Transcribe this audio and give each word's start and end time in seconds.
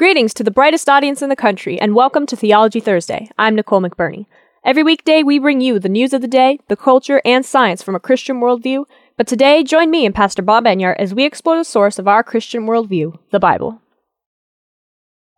Greetings 0.00 0.32
to 0.32 0.42
the 0.42 0.50
brightest 0.50 0.88
audience 0.88 1.20
in 1.20 1.28
the 1.28 1.36
country, 1.36 1.78
and 1.78 1.94
welcome 1.94 2.24
to 2.24 2.34
Theology 2.34 2.80
Thursday. 2.80 3.28
I'm 3.38 3.54
Nicole 3.54 3.82
McBurney. 3.82 4.24
Every 4.64 4.82
weekday, 4.82 5.22
we 5.22 5.38
bring 5.38 5.60
you 5.60 5.78
the 5.78 5.90
news 5.90 6.14
of 6.14 6.22
the 6.22 6.26
day, 6.26 6.58
the 6.68 6.74
culture, 6.74 7.20
and 7.22 7.44
science 7.44 7.82
from 7.82 7.94
a 7.94 8.00
Christian 8.00 8.40
worldview. 8.40 8.86
But 9.18 9.26
today, 9.26 9.62
join 9.62 9.90
me 9.90 10.06
and 10.06 10.14
Pastor 10.14 10.40
Bob 10.40 10.64
Enyart 10.64 10.96
as 10.98 11.12
we 11.12 11.26
explore 11.26 11.58
the 11.58 11.66
source 11.66 11.98
of 11.98 12.08
our 12.08 12.22
Christian 12.22 12.66
worldview, 12.66 13.18
the 13.30 13.38
Bible. 13.38 13.82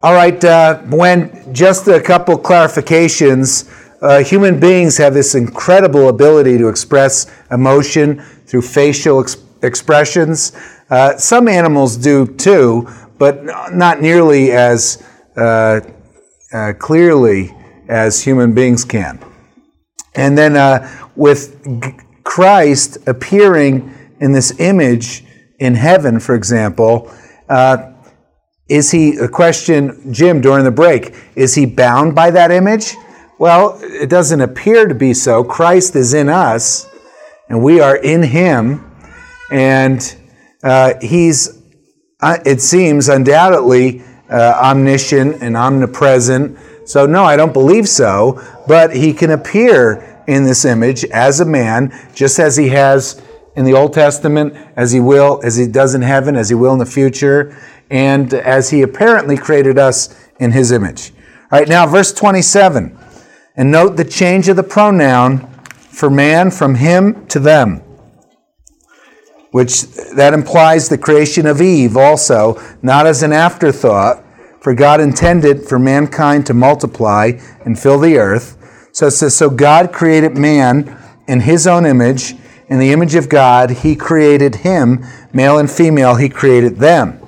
All 0.01 0.15
right, 0.15 0.45
uh, 0.45 0.79
when 0.83 1.53
just 1.53 1.89
a 1.89 2.01
couple 2.01 2.39
clarifications. 2.39 3.69
Uh, 4.01 4.23
human 4.23 4.61
beings 4.61 4.97
have 4.97 5.13
this 5.13 5.35
incredible 5.35 6.09
ability 6.09 6.57
to 6.59 6.69
express 6.69 7.27
emotion 7.51 8.21
through 8.47 8.63
facial 8.63 9.21
ex- 9.21 9.39
expressions. 9.63 10.53
Uh, 10.89 11.17
some 11.17 11.49
animals 11.49 11.97
do 11.97 12.27
too, 12.37 12.87
but 13.23 13.45
not 13.73 14.01
nearly 14.01 14.51
as 14.51 15.01
uh, 15.37 15.79
uh, 16.53 16.73
clearly 16.81 17.55
as 17.89 18.21
human 18.21 18.53
beings 18.53 18.85
can. 18.85 19.17
And 20.17 20.37
then 20.37 20.57
uh, 20.57 20.91
with 21.15 21.41
Christ 22.25 22.99
appearing 23.07 23.95
in 24.21 24.33
this 24.33 24.59
image 24.59 25.25
in 25.61 25.77
heaven, 25.77 26.19
for 26.19 26.35
example, 26.35 27.15
uh, 27.49 27.93
is 28.69 28.91
he, 28.91 29.17
a 29.19 29.29
question, 29.29 30.13
Jim, 30.13 30.41
during 30.41 30.65
the 30.65 30.73
break, 30.73 31.15
is 31.37 31.55
he 31.55 31.65
bound 31.65 32.17
by 32.17 32.29
that 32.33 32.51
image? 32.51 32.97
Well, 33.39 33.79
it 33.83 34.11
doesn't 34.11 34.41
appear 34.41 34.89
to 34.89 34.97
be 34.97 35.15
so. 35.15 35.45
Christ 35.45 35.95
is 35.95 36.13
in 36.13 36.29
us, 36.29 36.91
and 37.49 37.63
we 37.63 37.79
are 37.79 37.95
in 37.95 38.25
him, 38.25 38.85
and 39.53 40.17
uh, 40.65 40.95
he's 41.01 41.62
it 42.23 42.61
seems 42.61 43.09
undoubtedly 43.09 44.03
uh, 44.31 44.59
omniscient 44.63 45.43
and 45.43 45.57
omnipresent. 45.57 46.59
So, 46.85 47.07
no, 47.07 47.25
I 47.25 47.37
don't 47.37 47.53
believe 47.53 47.89
so. 47.89 48.41
But 48.67 48.95
he 48.95 49.13
can 49.13 49.31
appear 49.31 50.25
in 50.27 50.45
this 50.45 50.65
image 50.65 51.05
as 51.07 51.41
a 51.41 51.45
man, 51.45 51.93
just 52.15 52.39
as 52.39 52.57
he 52.57 52.69
has 52.69 53.21
in 53.57 53.65
the 53.65 53.75
Old 53.75 53.93
Testament, 53.93 54.55
as 54.77 54.93
he 54.93 55.01
will, 55.01 55.41
as 55.45 55.57
he 55.57 55.67
does 55.67 55.95
in 55.95 56.03
heaven, 56.03 56.37
as 56.37 56.49
he 56.49 56.55
will 56.55 56.73
in 56.73 56.79
the 56.79 56.87
future, 56.87 57.57
and 57.91 58.33
as 58.33 58.71
he 58.71 58.83
apparently 58.83 59.37
created 59.37 59.79
us 59.79 60.19
in 60.39 60.53
his 60.53 60.73
image. 60.73 61.13
All 61.51 61.59
right, 61.59 61.69
now, 61.69 61.87
verse 61.87 62.13
27. 62.13 62.99
And 63.57 63.71
note 63.71 63.97
the 63.97 64.05
change 64.05 64.49
of 64.49 64.57
the 64.57 64.63
pronoun 64.63 65.47
for 65.75 66.09
man 66.09 66.51
from 66.51 66.77
him 66.77 67.27
to 67.27 67.39
them 67.39 67.83
which 69.53 69.83
that 70.17 70.35
implies 70.35 70.89
the 70.89 70.99
creation 70.99 71.47
of 71.47 71.63
Eve 71.63 71.97
also, 71.97 72.61
not 72.83 73.07
as 73.07 73.23
an 73.23 73.33
afterthought, 73.33 74.25
for 74.61 74.75
God 74.75 75.01
intended 75.01 75.69
for 75.69 75.79
mankind 75.79 76.47
to 76.47 76.55
multiply 76.55 77.33
and 77.65 77.79
fill 77.79 77.99
the 77.99 78.17
earth. 78.17 78.57
So 78.93 79.07
it 79.07 79.13
says, 79.13 79.37
so 79.37 79.51
God 79.51 79.93
created 79.93 80.37
man 80.37 80.99
in 81.29 81.41
his 81.41 81.67
own 81.67 81.87
image. 81.87 82.35
In 82.69 82.79
the 82.79 82.93
image 82.93 83.15
of 83.15 83.29
God, 83.29 83.71
he 83.71 83.95
created 83.95 84.57
him, 84.57 85.05
male 85.33 85.59
and 85.59 85.71
female, 85.71 86.15
he 86.17 86.29
created 86.29 86.77
them. 86.77 87.21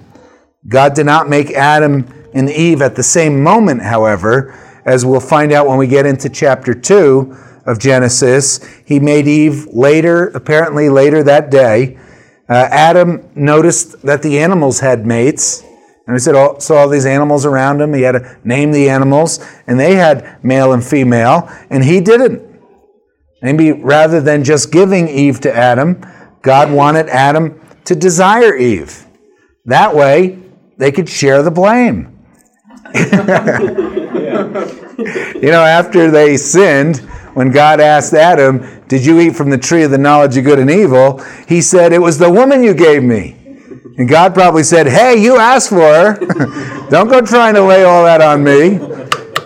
God 0.66 0.94
did 0.94 1.06
not 1.06 1.28
make 1.28 1.50
Adam 1.50 2.06
and 2.32 2.48
Eve 2.48 2.80
at 2.80 2.96
the 2.96 3.02
same 3.02 3.42
moment, 3.42 3.82
however, 3.82 4.58
as 4.86 5.04
we'll 5.04 5.20
find 5.20 5.52
out 5.52 5.66
when 5.66 5.76
we 5.76 5.86
get 5.86 6.06
into 6.06 6.28
chapter 6.30 6.72
2 6.72 7.36
of 7.66 7.78
Genesis. 7.78 8.64
He 8.86 8.98
made 8.98 9.26
Eve 9.26 9.66
later, 9.72 10.28
apparently 10.28 10.88
later 10.88 11.22
that 11.22 11.50
day. 11.50 11.98
Uh, 12.48 12.68
Adam 12.70 13.28
noticed 13.34 14.02
that 14.02 14.22
the 14.22 14.38
animals 14.38 14.80
had 14.80 15.06
mates. 15.06 15.62
And 16.06 16.14
he 16.14 16.18
said, 16.18 16.34
oh, 16.34 16.58
saw 16.58 16.76
all 16.76 16.88
these 16.88 17.06
animals 17.06 17.46
around 17.46 17.80
him. 17.80 17.94
He 17.94 18.02
had 18.02 18.12
to 18.12 18.38
name 18.44 18.72
the 18.72 18.90
animals, 18.90 19.44
and 19.66 19.80
they 19.80 19.94
had 19.94 20.44
male 20.44 20.72
and 20.72 20.84
female, 20.84 21.48
and 21.70 21.82
he 21.82 22.00
didn't. 22.00 22.42
Maybe 23.40 23.72
rather 23.72 24.20
than 24.20 24.44
just 24.44 24.70
giving 24.70 25.08
Eve 25.08 25.40
to 25.40 25.54
Adam, 25.54 26.04
God 26.42 26.70
wanted 26.70 27.08
Adam 27.08 27.58
to 27.86 27.94
desire 27.94 28.54
Eve. 28.54 29.06
That 29.64 29.94
way, 29.94 30.38
they 30.76 30.92
could 30.92 31.08
share 31.08 31.42
the 31.42 31.50
blame. 31.50 32.10
you 32.94 33.10
know, 35.50 35.62
after 35.62 36.10
they 36.10 36.36
sinned, 36.36 37.00
when 37.34 37.50
God 37.50 37.80
asked 37.80 38.14
Adam, 38.14 38.82
did 38.88 39.04
you 39.04 39.20
eat 39.20 39.36
from 39.36 39.50
the 39.50 39.58
tree 39.58 39.82
of 39.82 39.90
the 39.90 39.98
knowledge 39.98 40.36
of 40.36 40.44
good 40.44 40.58
and 40.58 40.70
evil? 40.70 41.22
He 41.46 41.60
said, 41.60 41.92
It 41.92 41.98
was 42.00 42.18
the 42.18 42.30
woman 42.30 42.62
you 42.62 42.74
gave 42.74 43.02
me. 43.02 43.36
And 43.96 44.08
God 44.08 44.34
probably 44.34 44.62
said, 44.62 44.86
Hey, 44.86 45.20
you 45.22 45.36
asked 45.36 45.68
for 45.68 45.78
her. 45.78 46.14
Don't 46.90 47.08
go 47.08 47.20
trying 47.20 47.54
to 47.54 47.62
lay 47.62 47.84
all 47.84 48.04
that 48.04 48.20
on 48.20 48.42
me. 48.42 48.78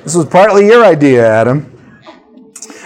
This 0.03 0.15
was 0.15 0.26
partly 0.26 0.66
your 0.66 0.84
idea, 0.84 1.26
Adam. 1.26 1.75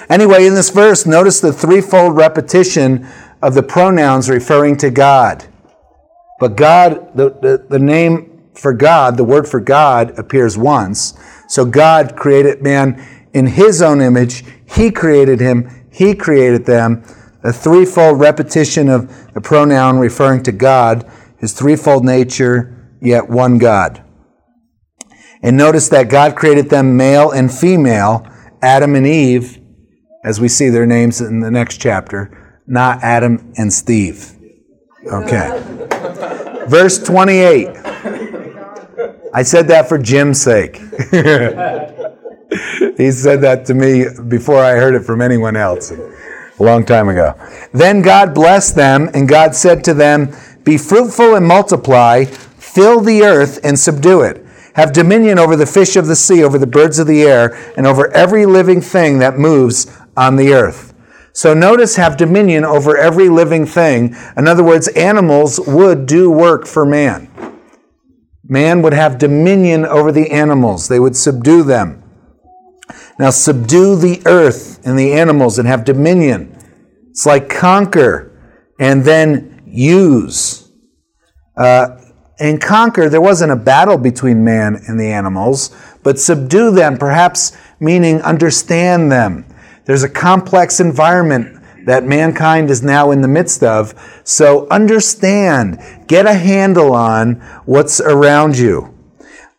Anyway, 0.08 0.46
in 0.46 0.54
this 0.54 0.70
verse, 0.70 1.06
notice 1.06 1.40
the 1.40 1.52
threefold 1.52 2.16
repetition 2.16 3.06
of 3.40 3.54
the 3.54 3.62
pronouns 3.62 4.28
referring 4.28 4.76
to 4.78 4.90
God. 4.90 5.44
But 6.38 6.56
God, 6.56 7.16
the, 7.16 7.30
the, 7.30 7.66
the 7.68 7.78
name 7.78 8.50
for 8.54 8.72
God, 8.72 9.16
the 9.16 9.24
word 9.24 9.48
for 9.48 9.60
God, 9.60 10.18
appears 10.18 10.58
once. 10.58 11.14
So 11.48 11.64
God 11.64 12.16
created 12.16 12.62
man 12.62 13.02
in 13.32 13.46
his 13.46 13.82
own 13.82 14.00
image. 14.00 14.44
He 14.66 14.90
created 14.90 15.40
him 15.40 15.82
he 15.92 16.14
created 16.14 16.64
them. 16.64 17.04
A 17.44 17.52
threefold 17.52 18.18
repetition 18.20 18.88
of 18.88 19.34
the 19.34 19.40
pronoun 19.40 19.98
referring 19.98 20.42
to 20.44 20.52
God, 20.52 21.10
his 21.38 21.52
threefold 21.52 22.04
nature, 22.04 22.96
yet 23.00 23.28
one 23.28 23.58
God. 23.58 24.02
And 25.42 25.56
notice 25.56 25.88
that 25.88 26.08
God 26.08 26.36
created 26.36 26.70
them 26.70 26.96
male 26.96 27.30
and 27.30 27.52
female, 27.52 28.26
Adam 28.62 28.94
and 28.94 29.06
Eve, 29.06 29.58
as 30.24 30.40
we 30.40 30.46
see 30.46 30.68
their 30.68 30.86
names 30.86 31.20
in 31.20 31.40
the 31.40 31.50
next 31.50 31.78
chapter, 31.78 32.62
not 32.66 33.02
Adam 33.02 33.52
and 33.56 33.72
Steve. 33.72 34.36
Okay. 35.04 35.62
Verse 36.68 37.02
28. 37.02 37.68
I 39.34 39.42
said 39.42 39.66
that 39.68 39.88
for 39.88 39.98
Jim's 39.98 40.40
sake. 40.40 40.80
he 42.96 43.10
said 43.10 43.40
that 43.40 43.64
to 43.66 43.74
me 43.74 44.06
before 44.28 44.62
I 44.62 44.72
heard 44.72 44.94
it 44.94 45.04
from 45.04 45.20
anyone 45.20 45.56
else 45.56 45.90
a 45.90 46.62
long 46.62 46.84
time 46.84 47.08
ago. 47.08 47.34
Then 47.72 48.02
God 48.02 48.34
blessed 48.34 48.74
them, 48.74 49.10
and 49.14 49.28
God 49.28 49.54
said 49.54 49.84
to 49.84 49.94
them, 49.94 50.34
Be 50.64 50.78
fruitful 50.78 51.34
and 51.34 51.46
multiply, 51.46 52.24
fill 52.24 53.00
the 53.00 53.22
earth 53.22 53.60
and 53.64 53.78
subdue 53.78 54.22
it. 54.22 54.44
Have 54.74 54.92
dominion 54.92 55.38
over 55.38 55.56
the 55.56 55.66
fish 55.66 55.96
of 55.96 56.06
the 56.06 56.16
sea, 56.16 56.42
over 56.42 56.58
the 56.58 56.66
birds 56.66 56.98
of 56.98 57.06
the 57.06 57.22
air, 57.22 57.54
and 57.76 57.86
over 57.86 58.10
every 58.12 58.46
living 58.46 58.80
thing 58.80 59.18
that 59.18 59.38
moves 59.38 59.86
on 60.16 60.36
the 60.36 60.52
earth. 60.52 60.94
So 61.34 61.54
notice 61.54 61.96
have 61.96 62.16
dominion 62.16 62.64
over 62.64 62.96
every 62.96 63.28
living 63.28 63.66
thing. 63.66 64.14
In 64.36 64.46
other 64.46 64.64
words, 64.64 64.88
animals 64.88 65.58
would 65.66 66.06
do 66.06 66.30
work 66.30 66.66
for 66.66 66.84
man. 66.84 67.28
Man 68.44 68.82
would 68.82 68.92
have 68.92 69.18
dominion 69.18 69.86
over 69.86 70.12
the 70.12 70.30
animals, 70.30 70.88
they 70.88 71.00
would 71.00 71.16
subdue 71.16 71.62
them. 71.62 72.01
Now 73.22 73.30
subdue 73.30 73.94
the 73.94 74.20
earth 74.26 74.84
and 74.84 74.98
the 74.98 75.12
animals 75.12 75.60
and 75.60 75.68
have 75.68 75.84
dominion. 75.84 76.58
It's 77.08 77.24
like 77.24 77.48
conquer 77.48 78.36
and 78.80 79.04
then 79.04 79.62
use. 79.64 80.68
Uh, 81.56 82.00
and 82.40 82.60
conquer, 82.60 83.08
there 83.08 83.20
wasn't 83.20 83.52
a 83.52 83.56
battle 83.56 83.96
between 83.96 84.42
man 84.42 84.82
and 84.88 84.98
the 84.98 85.06
animals, 85.06 85.70
but 86.02 86.18
subdue 86.18 86.72
them, 86.72 86.98
perhaps 86.98 87.56
meaning 87.78 88.20
understand 88.22 89.12
them. 89.12 89.46
There's 89.84 90.02
a 90.02 90.08
complex 90.08 90.80
environment 90.80 91.62
that 91.86 92.02
mankind 92.02 92.70
is 92.72 92.82
now 92.82 93.12
in 93.12 93.20
the 93.20 93.28
midst 93.28 93.62
of. 93.62 93.94
So 94.24 94.66
understand, 94.68 95.78
get 96.08 96.26
a 96.26 96.34
handle 96.34 96.92
on 96.92 97.34
what's 97.66 98.00
around 98.00 98.58
you. 98.58 98.91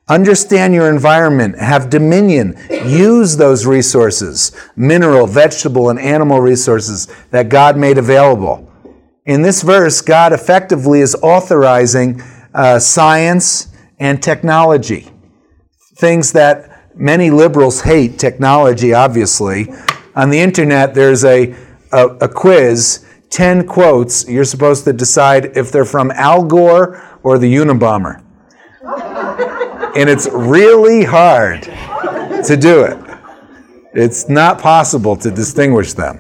Understand 0.10 0.74
your 0.74 0.90
environment, 0.90 1.58
have 1.58 1.90
dominion, 1.90 2.58
use 2.70 3.38
those 3.38 3.66
resources, 3.66 4.52
mineral, 4.76 5.26
vegetable, 5.28 5.90
and 5.90 5.98
animal 5.98 6.42
resources 6.42 7.08
that 7.32 7.48
God 7.48 7.78
made 7.78 7.98
available. 7.98 8.70
In 9.26 9.44
this 9.44 9.62
verse, 9.62 10.02
God 10.02 10.34
effectively 10.34 11.00
is 11.00 11.16
authorizing 11.16 12.22
uh, 12.54 12.80
science 12.80 13.70
and 13.98 14.22
technology. 14.22 15.10
Things 15.96 16.34
that 16.34 16.92
many 16.96 17.30
liberals 17.30 17.82
hate, 17.82 18.20
technology, 18.20 18.94
obviously. 18.94 19.74
On 20.18 20.30
the 20.30 20.40
internet, 20.40 20.94
there's 20.94 21.24
a, 21.24 21.56
a, 21.94 22.08
a 22.08 22.28
quiz 22.28 23.06
10 23.30 23.68
quotes. 23.68 24.28
You're 24.28 24.44
supposed 24.44 24.84
to 24.84 24.92
decide 24.92 25.56
if 25.58 25.72
they're 25.72 25.86
from 25.86 26.12
Al 26.12 26.44
Gore 26.44 27.02
or 27.24 27.38
the 27.38 27.56
Unabomber 27.56 28.23
and 29.96 30.10
it's 30.10 30.28
really 30.32 31.04
hard 31.04 31.64
to 31.64 32.58
do 32.60 32.84
it. 32.84 32.98
It's 33.94 34.28
not 34.28 34.60
possible 34.60 35.16
to 35.18 35.30
distinguish 35.30 35.94
them. 35.94 36.20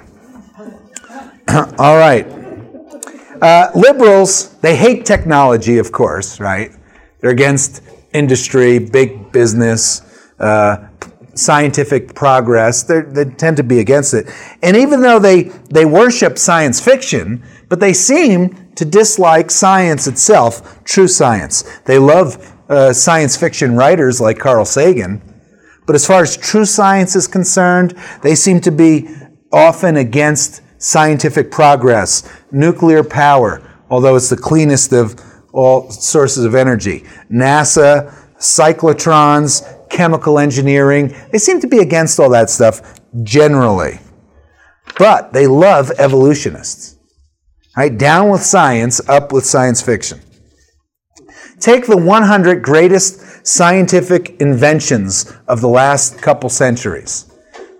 All 1.79 1.97
right. 1.97 2.27
Uh, 3.41 3.71
liberals, 3.75 4.53
they 4.59 4.75
hate 4.75 5.05
technology, 5.05 5.77
of 5.79 5.91
course, 5.91 6.39
right? 6.39 6.71
They're 7.19 7.31
against 7.31 7.81
industry, 8.13 8.79
big 8.79 9.31
business, 9.31 10.01
uh, 10.39 10.87
scientific 11.33 12.13
progress. 12.13 12.83
They're, 12.83 13.01
they 13.01 13.25
tend 13.25 13.57
to 13.57 13.63
be 13.63 13.79
against 13.79 14.13
it. 14.13 14.29
And 14.61 14.77
even 14.77 15.01
though 15.01 15.19
they, 15.19 15.43
they 15.71 15.85
worship 15.85 16.37
science 16.37 16.79
fiction, 16.79 17.43
but 17.69 17.79
they 17.79 17.93
seem 17.93 18.71
to 18.75 18.85
dislike 18.85 19.51
science 19.51 20.07
itself, 20.07 20.83
true 20.83 21.07
science. 21.07 21.63
They 21.85 21.97
love 21.97 22.52
uh, 22.69 22.93
science 22.93 23.35
fiction 23.35 23.75
writers 23.75 24.21
like 24.21 24.39
Carl 24.39 24.65
Sagan, 24.65 25.21
but 25.85 25.95
as 25.95 26.05
far 26.05 26.21
as 26.21 26.37
true 26.37 26.65
science 26.65 27.15
is 27.15 27.27
concerned, 27.27 27.97
they 28.21 28.35
seem 28.35 28.61
to 28.61 28.71
be 28.71 29.09
often 29.51 29.97
against 29.97 30.61
scientific 30.81 31.51
progress, 31.51 32.29
nuclear 32.51 33.03
power, 33.03 33.61
although 33.89 34.15
it's 34.15 34.29
the 34.29 34.37
cleanest 34.37 34.93
of 34.93 35.15
all 35.53 35.89
sources 35.91 36.45
of 36.45 36.55
energy, 36.55 37.03
NASA, 37.31 38.13
cyclotrons, 38.37 39.89
chemical 39.89 40.39
engineering. 40.39 41.15
They 41.31 41.37
seem 41.37 41.61
to 41.61 41.67
be 41.67 41.79
against 41.79 42.19
all 42.19 42.29
that 42.31 42.49
stuff 42.49 42.99
generally. 43.23 43.99
But 44.97 45.33
they 45.33 45.47
love 45.47 45.91
evolutionists. 45.91 46.97
Right? 47.77 47.95
Down 47.95 48.29
with 48.29 48.43
science, 48.43 49.07
up 49.09 49.31
with 49.31 49.45
science 49.45 49.81
fiction. 49.81 50.19
Take 51.63 51.87
the 51.87 51.95
100 51.95 52.61
greatest 52.61 53.47
scientific 53.47 54.41
inventions 54.41 55.31
of 55.47 55.61
the 55.61 55.69
last 55.69 56.21
couple 56.21 56.49
centuries. 56.49 57.31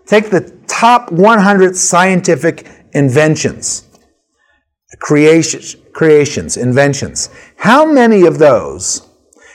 Take 0.06 0.30
the 0.30 0.58
top 0.68 1.12
100 1.12 1.76
scientific 1.76 2.66
inventions, 2.94 3.90
creations, 5.00 5.76
creations, 5.92 6.56
inventions. 6.56 7.30
How 7.58 7.86
many 7.86 8.26
of 8.26 8.40
those 8.40 9.06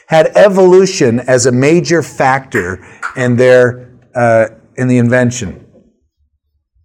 had 0.08 0.26
evolution 0.36 1.20
as 1.20 1.46
a 1.46 1.52
major 1.52 2.02
factor 2.02 2.84
in 3.16 3.36
their 3.36 3.98
uh, 4.14 4.48
in 4.76 4.88
the 4.88 4.98
invention. 4.98 5.64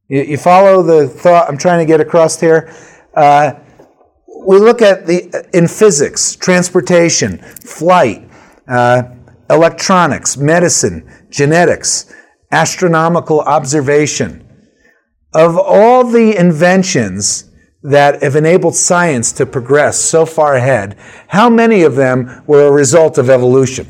You, 0.08 0.22
you, 0.24 0.38
follow 0.38 0.84
the 0.84 1.08
thought 1.08 1.50
I'm 1.50 1.58
trying 1.58 1.80
to 1.80 1.86
get 1.86 2.02
across 2.02 2.40
here. 2.40 2.74
Uh, 3.16 3.54
we 4.46 4.58
look 4.58 4.82
at 4.82 5.08
the 5.08 5.50
in 5.54 5.68
physics, 5.68 6.36
transportation, 6.36 7.38
flight, 7.38 8.30
uh, 8.68 9.04
electronics, 9.50 10.38
medicine, 10.38 11.10
genetics, 11.30 12.14
astronomical 12.52 13.42
observation. 13.42 14.40
Of 15.34 15.58
all 15.58 16.04
the 16.04 16.38
inventions 16.38 17.50
that 17.82 18.22
have 18.22 18.36
enabled 18.36 18.76
science 18.76 19.32
to 19.34 19.46
progress 19.46 20.00
so 20.00 20.26
far 20.26 20.56
ahead, 20.56 20.98
how 21.28 21.50
many 21.50 21.82
of 21.82 21.96
them 21.96 22.44
were 22.46 22.68
a 22.68 22.72
result 22.72 23.18
of 23.18 23.30
evolution? 23.30 23.88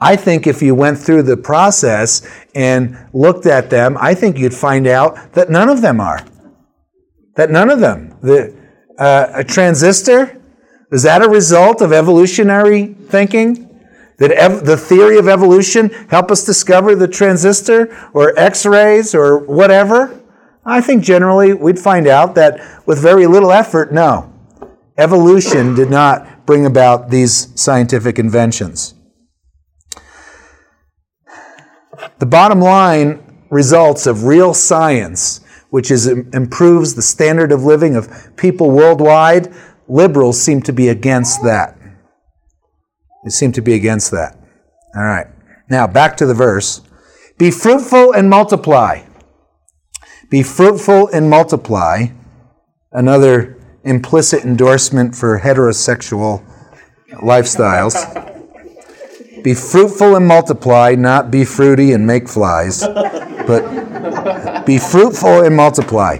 I 0.00 0.16
think 0.16 0.46
if 0.46 0.62
you 0.62 0.74
went 0.74 0.98
through 0.98 1.24
the 1.24 1.36
process 1.36 2.26
and 2.54 2.96
looked 3.12 3.46
at 3.46 3.70
them, 3.70 3.96
I 4.00 4.14
think 4.14 4.38
you'd 4.38 4.54
find 4.54 4.86
out 4.86 5.34
that 5.34 5.50
none 5.50 5.68
of 5.68 5.82
them 5.82 6.00
are. 6.00 6.24
That 7.36 7.50
none 7.50 7.70
of 7.70 7.80
them. 7.80 8.16
The, 8.22 8.59
uh, 9.00 9.32
a 9.34 9.42
transistor, 9.42 10.40
is 10.92 11.02
that 11.02 11.22
a 11.22 11.28
result 11.28 11.80
of 11.80 11.92
evolutionary 11.92 12.94
thinking? 13.08 13.66
Did 14.18 14.32
ev- 14.32 14.66
the 14.66 14.76
theory 14.76 15.18
of 15.18 15.26
evolution 15.28 15.88
help 16.10 16.30
us 16.30 16.44
discover 16.44 16.94
the 16.94 17.08
transistor 17.08 18.10
or 18.12 18.38
X 18.38 18.66
rays 18.66 19.14
or 19.14 19.38
whatever? 19.38 20.20
I 20.64 20.82
think 20.82 21.02
generally 21.02 21.54
we'd 21.54 21.78
find 21.78 22.06
out 22.06 22.34
that 22.34 22.86
with 22.86 23.00
very 23.00 23.26
little 23.26 23.50
effort, 23.50 23.92
no. 23.92 24.30
Evolution 24.98 25.74
did 25.74 25.88
not 25.88 26.44
bring 26.44 26.66
about 26.66 27.08
these 27.08 27.48
scientific 27.58 28.18
inventions. 28.18 28.94
The 32.18 32.26
bottom 32.26 32.60
line 32.60 33.22
results 33.50 34.06
of 34.06 34.24
real 34.24 34.52
science, 34.52 35.40
which 35.70 35.90
is, 35.90 36.06
improves 36.06 36.94
the 36.94 37.02
standard 37.02 37.52
of 37.52 37.62
living 37.64 37.96
of 37.96 38.36
people 38.36 38.70
worldwide, 38.70 39.52
liberals 39.88 40.40
seem 40.40 40.62
to 40.62 40.72
be 40.72 40.88
against 40.88 41.42
that. 41.42 41.76
They 43.24 43.30
seem 43.30 43.52
to 43.52 43.60
be 43.60 43.74
against 43.74 44.10
that. 44.12 44.36
All 44.94 45.04
right. 45.04 45.26
Now, 45.68 45.86
back 45.86 46.16
to 46.18 46.26
the 46.26 46.34
verse. 46.34 46.82
Be 47.38 47.50
fruitful 47.50 48.12
and 48.12 48.28
multiply. 48.28 49.02
Be 50.30 50.42
fruitful 50.42 51.08
and 51.08 51.30
multiply. 51.30 52.06
Another 52.92 53.56
implicit 53.84 54.44
endorsement 54.44 55.14
for 55.14 55.40
heterosexual 55.40 56.44
lifestyles. 57.22 58.29
Be 59.42 59.54
fruitful 59.54 60.16
and 60.16 60.26
multiply, 60.26 60.94
not 60.94 61.30
be 61.30 61.44
fruity 61.44 61.92
and 61.92 62.06
make 62.06 62.28
flies, 62.28 62.86
but 63.46 64.64
be 64.66 64.78
fruitful 64.78 65.44
and 65.44 65.56
multiply. 65.56 66.18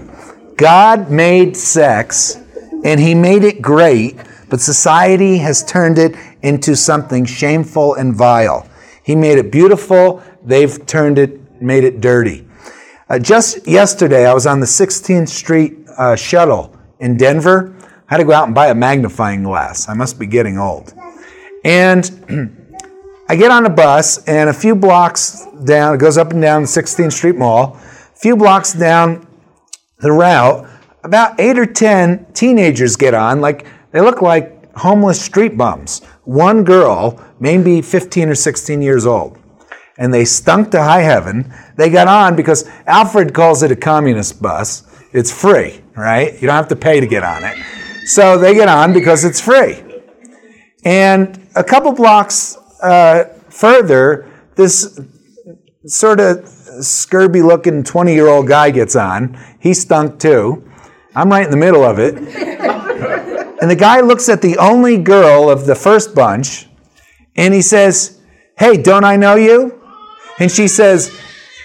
God 0.57 1.09
made 1.09 1.55
sex 1.55 2.37
and 2.83 2.99
he 2.99 3.15
made 3.15 3.43
it 3.43 3.61
great, 3.61 4.17
but 4.49 4.59
society 4.59 5.37
has 5.37 5.63
turned 5.63 5.97
it 5.97 6.15
into 6.41 6.75
something 6.75 7.25
shameful 7.25 7.95
and 7.95 8.15
vile. 8.15 8.67
He 9.03 9.15
made 9.15 9.37
it 9.37 9.51
beautiful, 9.51 10.21
they've 10.43 10.85
turned 10.85 11.17
it, 11.17 11.61
made 11.61 11.83
it 11.83 12.01
dirty. 12.01 12.47
Uh, 13.09 13.19
just 13.19 13.67
yesterday, 13.67 14.25
I 14.25 14.33
was 14.33 14.47
on 14.47 14.59
the 14.59 14.65
16th 14.65 15.29
Street 15.29 15.77
uh, 15.97 16.15
shuttle 16.15 16.75
in 16.99 17.17
Denver. 17.17 17.75
I 18.07 18.13
had 18.13 18.17
to 18.17 18.23
go 18.23 18.33
out 18.33 18.45
and 18.45 18.55
buy 18.55 18.67
a 18.67 18.75
magnifying 18.75 19.43
glass. 19.43 19.89
I 19.89 19.93
must 19.93 20.17
be 20.17 20.25
getting 20.25 20.57
old. 20.57 20.93
And 21.63 22.57
I 23.31 23.35
get 23.37 23.49
on 23.49 23.65
a 23.65 23.69
bus, 23.69 24.21
and 24.25 24.49
a 24.49 24.53
few 24.53 24.75
blocks 24.75 25.47
down, 25.63 25.95
it 25.95 25.99
goes 25.99 26.17
up 26.17 26.33
and 26.33 26.41
down 26.41 26.63
the 26.63 26.67
16th 26.67 27.13
Street 27.13 27.37
Mall. 27.37 27.77
A 27.77 28.17
few 28.17 28.35
blocks 28.35 28.73
down 28.73 29.25
the 30.01 30.11
route, 30.11 30.69
about 31.05 31.39
eight 31.39 31.57
or 31.57 31.65
10 31.65 32.33
teenagers 32.33 32.97
get 32.97 33.13
on, 33.13 33.39
like 33.39 33.65
they 33.93 34.01
look 34.01 34.21
like 34.21 34.75
homeless 34.75 35.21
street 35.21 35.57
bums. 35.57 36.01
One 36.25 36.65
girl, 36.65 37.25
maybe 37.39 37.81
15 37.81 38.27
or 38.27 38.35
16 38.35 38.81
years 38.81 39.05
old 39.05 39.37
and 39.97 40.13
they 40.13 40.25
stunk 40.25 40.71
to 40.71 40.83
high 40.83 41.01
heaven. 41.01 41.53
They 41.77 41.89
got 41.89 42.09
on 42.09 42.35
because 42.35 42.67
Alfred 42.85 43.33
calls 43.33 43.63
it 43.63 43.71
a 43.71 43.77
communist 43.77 44.41
bus. 44.41 44.83
It's 45.13 45.31
free, 45.31 45.81
right? 45.95 46.33
You 46.33 46.47
don't 46.47 46.55
have 46.57 46.67
to 46.67 46.75
pay 46.75 46.99
to 46.99 47.07
get 47.07 47.23
on 47.23 47.45
it. 47.45 47.57
So 48.07 48.37
they 48.37 48.53
get 48.53 48.67
on 48.67 48.91
because 48.91 49.23
it's 49.23 49.39
free. 49.39 49.83
And 50.83 51.47
a 51.55 51.63
couple 51.63 51.93
blocks 51.93 52.57
uh, 52.81 53.25
further, 53.49 54.27
this 54.55 54.99
sort 55.85 56.19
of 56.19 56.47
scurvy 56.47 57.41
looking 57.41 57.83
20 57.83 58.13
year 58.13 58.27
old 58.27 58.47
guy 58.47 58.71
gets 58.71 58.95
on. 58.95 59.37
He 59.59 59.73
stunk 59.73 60.19
too. 60.19 60.67
I'm 61.15 61.29
right 61.29 61.43
in 61.43 61.51
the 61.51 61.57
middle 61.57 61.83
of 61.83 61.99
it. 61.99 62.15
and 62.15 63.69
the 63.69 63.75
guy 63.75 64.01
looks 64.01 64.29
at 64.29 64.41
the 64.41 64.57
only 64.57 64.97
girl 64.97 65.49
of 65.49 65.65
the 65.65 65.75
first 65.75 66.15
bunch 66.15 66.67
and 67.35 67.53
he 67.53 67.61
says, 67.61 68.21
Hey, 68.57 68.77
don't 68.77 69.03
I 69.03 69.15
know 69.15 69.35
you? 69.35 69.81
And 70.39 70.51
she 70.51 70.67
says, 70.67 71.17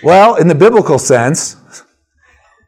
Well, 0.02 0.36
in 0.36 0.48
the 0.48 0.54
biblical 0.54 0.98
sense. 0.98 1.56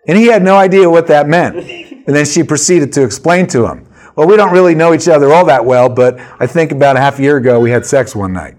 And 0.06 0.16
he 0.16 0.26
had 0.26 0.42
no 0.42 0.56
idea 0.56 0.88
what 0.88 1.06
that 1.08 1.28
meant. 1.28 1.56
And 1.56 2.16
then 2.16 2.24
she 2.24 2.42
proceeded 2.42 2.92
to 2.94 3.04
explain 3.04 3.46
to 3.48 3.66
him. 3.66 3.87
Well, 4.18 4.26
we 4.26 4.36
don't 4.36 4.52
really 4.52 4.74
know 4.74 4.92
each 4.92 5.06
other 5.06 5.32
all 5.32 5.44
that 5.44 5.64
well, 5.64 5.88
but 5.88 6.18
I 6.40 6.48
think 6.48 6.72
about 6.72 6.96
a 6.96 7.00
half 7.00 7.20
a 7.20 7.22
year 7.22 7.36
ago 7.36 7.60
we 7.60 7.70
had 7.70 7.86
sex 7.86 8.16
one 8.16 8.32
night. 8.32 8.56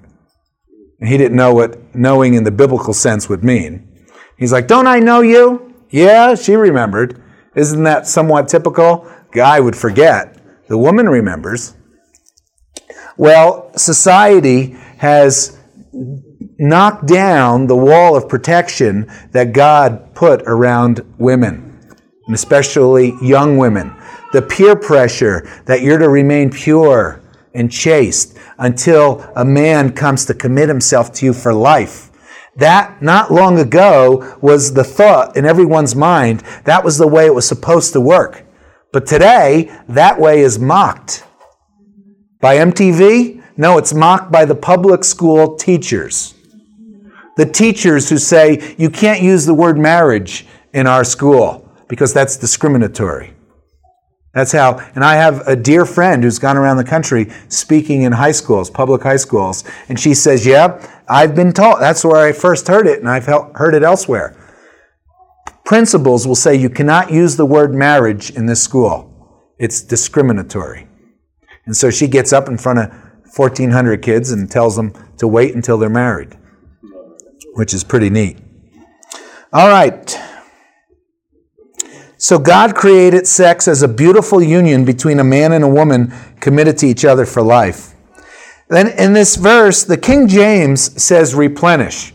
And 1.01 1.10
he 1.10 1.18
didn't 1.18 1.36
know 1.36 1.54
what 1.54 1.94
knowing 1.94 2.34
in 2.34 2.46
the 2.46 2.51
biblical 2.51 2.94
sense 2.94 3.28
would 3.28 3.44
mean. 3.44 4.08
He's 4.38 4.54
like, 4.54 4.68
Don't 4.68 4.88
I 4.88 5.00
know 5.00 5.20
you? 5.20 5.75
Yeah, 5.89 6.36
she 6.36 6.56
remembered. 6.56 7.22
Isn't 7.58 7.84
that 7.84 8.08
somewhat 8.08 8.48
typical? 8.48 9.06
Guy 9.34 9.60
would 9.60 9.75
forget. 9.75 10.38
The 10.70 10.78
woman 10.78 11.10
remembers. 11.10 11.75
Well, 13.18 13.70
society 13.75 14.78
has 15.00 15.58
knocked 16.58 17.06
down 17.06 17.68
the 17.68 17.75
wall 17.75 18.16
of 18.16 18.30
protection 18.30 19.12
that 19.32 19.51
God 19.51 20.16
put 20.16 20.42
around 20.44 21.01
women, 21.18 21.69
and 22.29 22.36
especially 22.36 23.15
young 23.24 23.57
women. 23.57 23.91
The 24.33 24.43
peer 24.43 24.75
pressure 24.75 25.50
that 25.65 25.81
you're 25.81 25.98
to 25.98 26.09
remain 26.09 26.51
pure 26.51 27.21
and 27.55 27.71
chaste 27.71 28.38
until 28.59 29.27
a 29.36 29.43
man 29.43 29.93
comes 29.93 30.25
to 30.25 30.36
commit 30.36 30.69
himself 30.69 31.12
to 31.13 31.25
you 31.25 31.33
for 31.33 31.55
life. 31.55 32.12
That, 32.55 33.01
not 33.01 33.31
long 33.31 33.57
ago, 33.57 34.38
was 34.41 34.75
the 34.75 34.83
thought 34.83 35.36
in 35.36 35.43
everyone's 35.43 35.95
mind. 35.95 36.41
That 36.65 36.83
was 36.83 37.00
the 37.00 37.07
way 37.07 37.25
it 37.25 37.33
was 37.33 37.48
supposed 37.48 37.93
to 37.93 38.00
work. 38.00 38.45
But 38.93 39.07
today, 39.07 39.75
that 39.88 40.19
way 40.19 40.41
is 40.41 40.59
mocked. 40.59 41.24
By 42.39 42.57
MTV? 42.57 43.41
No, 43.57 43.79
it's 43.79 43.91
mocked 43.91 44.31
by 44.31 44.45
the 44.45 44.53
public 44.53 45.03
school 45.03 45.55
teachers 45.55 46.36
the 47.38 47.45
teachers 47.45 48.09
who 48.09 48.17
say 48.17 48.75
you 48.77 48.89
can't 48.89 49.21
use 49.21 49.45
the 49.45 49.53
word 49.53 49.77
marriage 49.77 50.45
in 50.74 50.86
our 50.86 51.05
school 51.05 51.69
because 51.89 52.13
that's 52.13 52.38
discriminatory. 52.38 53.34
That's 54.34 54.51
how, 54.51 54.77
and 54.93 55.03
I 55.03 55.15
have 55.15 55.46
a 55.48 55.55
dear 55.55 55.86
friend 55.86 56.24
who's 56.24 56.38
gone 56.38 56.55
around 56.55 56.77
the 56.77 56.84
country 56.84 57.31
speaking 57.50 58.03
in 58.03 58.12
high 58.12 58.31
schools, 58.31 58.69
public 58.69 59.01
high 59.01 59.17
schools, 59.17 59.63
and 59.89 60.00
she 60.00 60.13
says, 60.13 60.46
Yeah, 60.46 60.88
I've 61.10 61.36
been 61.36 61.51
taught. 61.51 61.79
That's 61.79 62.05
where 62.05 62.24
I 62.24 62.31
first 62.31 62.67
heard 62.67 62.86
it, 62.86 63.00
and 63.00 63.10
I've 63.10 63.25
heard 63.25 63.74
it 63.74 63.84
elsewhere. 63.84 64.38
Principals 65.65 66.27
will 66.27 66.36
say 66.36 66.55
you 66.55 66.69
cannot 66.69 67.12
use 67.12 67.36
the 67.36 67.46
word 67.46 67.74
marriage 67.74 68.29
in 68.31 68.46
this 68.46 68.62
school, 68.62 69.51
it's 69.58 69.81
discriminatory. 69.81 70.88
And 71.65 71.75
so 71.75 71.89
she 71.89 72.08
gets 72.08 72.31
up 72.31 72.48
in 72.48 72.58
front 72.58 72.79
of 72.79 72.91
1,400 73.36 74.01
kids 74.01 74.31
and 74.31 74.50
tells 74.50 74.75
them 74.75 74.93
to 75.17 75.27
wait 75.27 75.53
until 75.53 75.77
they're 75.77 75.89
married, 75.89 76.38
which 77.53 77.74
is 77.74 77.84
pretty 77.84 78.10
neat. 78.10 78.38
All 79.53 79.67
right. 79.67 80.19
So 82.22 82.38
God 82.38 82.76
created 82.76 83.28
sex 83.28 83.66
as 83.66 83.82
a 83.82 83.88
beautiful 83.88 84.44
union 84.44 84.84
between 84.84 85.22
a 85.22 85.24
man 85.24 85.54
and 85.54 85.64
a 85.64 85.70
woman 85.70 86.14
committed 86.42 86.78
to 86.80 86.86
each 86.86 87.06
other 87.06 87.26
for 87.26 87.42
life. 87.42 87.96
Then 88.68 88.90
in 88.90 89.14
this 89.14 89.38
verse, 89.38 89.86
the 89.86 89.96
King 89.96 90.28
James 90.28 91.02
says 91.02 91.34
replenish. 91.34 92.14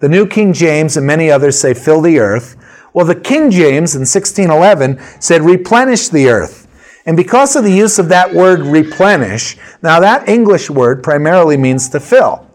The 0.00 0.08
New 0.08 0.26
King 0.26 0.52
James 0.52 0.96
and 0.96 1.06
many 1.06 1.30
others 1.30 1.60
say 1.60 1.74
fill 1.74 2.00
the 2.00 2.18
earth. 2.18 2.56
Well, 2.92 3.06
the 3.06 3.14
King 3.14 3.52
James 3.52 3.94
in 3.94 4.00
1611 4.00 4.98
said 5.22 5.42
replenish 5.42 6.08
the 6.08 6.28
earth. 6.28 6.66
And 7.06 7.16
because 7.16 7.54
of 7.54 7.62
the 7.62 7.72
use 7.72 8.00
of 8.00 8.08
that 8.08 8.34
word 8.34 8.62
replenish, 8.62 9.56
now 9.80 10.00
that 10.00 10.28
English 10.28 10.68
word 10.68 11.04
primarily 11.04 11.56
means 11.56 11.88
to 11.90 12.00
fill. 12.00 12.50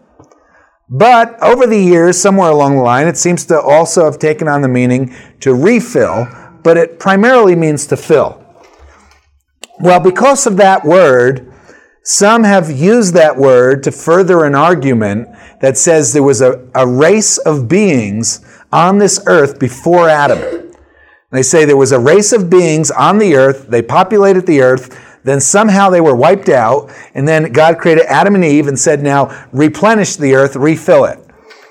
But 0.90 1.42
over 1.42 1.66
the 1.66 1.80
years, 1.82 2.20
somewhere 2.20 2.50
along 2.50 2.76
the 2.76 2.82
line, 2.82 3.08
it 3.08 3.16
seems 3.16 3.46
to 3.46 3.58
also 3.58 4.04
have 4.04 4.18
taken 4.18 4.46
on 4.46 4.60
the 4.60 4.68
meaning 4.68 5.16
to 5.40 5.54
refill 5.54 6.28
but 6.62 6.76
it 6.76 6.98
primarily 6.98 7.56
means 7.56 7.86
to 7.86 7.96
fill. 7.96 8.44
Well, 9.80 10.00
because 10.00 10.46
of 10.46 10.56
that 10.58 10.84
word, 10.84 11.52
some 12.04 12.44
have 12.44 12.70
used 12.70 13.14
that 13.14 13.36
word 13.36 13.82
to 13.84 13.92
further 13.92 14.44
an 14.44 14.54
argument 14.54 15.28
that 15.60 15.78
says 15.78 16.12
there 16.12 16.22
was 16.22 16.40
a, 16.40 16.68
a 16.74 16.86
race 16.86 17.38
of 17.38 17.68
beings 17.68 18.44
on 18.72 18.98
this 18.98 19.22
earth 19.26 19.58
before 19.58 20.08
Adam. 20.08 20.72
They 21.30 21.42
say 21.42 21.64
there 21.64 21.76
was 21.76 21.92
a 21.92 21.98
race 21.98 22.32
of 22.32 22.50
beings 22.50 22.90
on 22.90 23.18
the 23.18 23.34
earth, 23.36 23.68
they 23.68 23.82
populated 23.82 24.46
the 24.46 24.60
earth, 24.60 24.98
then 25.24 25.40
somehow 25.40 25.88
they 25.88 26.00
were 26.00 26.16
wiped 26.16 26.48
out, 26.48 26.92
and 27.14 27.26
then 27.26 27.52
God 27.52 27.78
created 27.78 28.04
Adam 28.06 28.34
and 28.34 28.44
Eve 28.44 28.66
and 28.66 28.78
said, 28.78 29.02
Now 29.02 29.46
replenish 29.52 30.16
the 30.16 30.34
earth, 30.34 30.56
refill 30.56 31.04
it. 31.04 31.18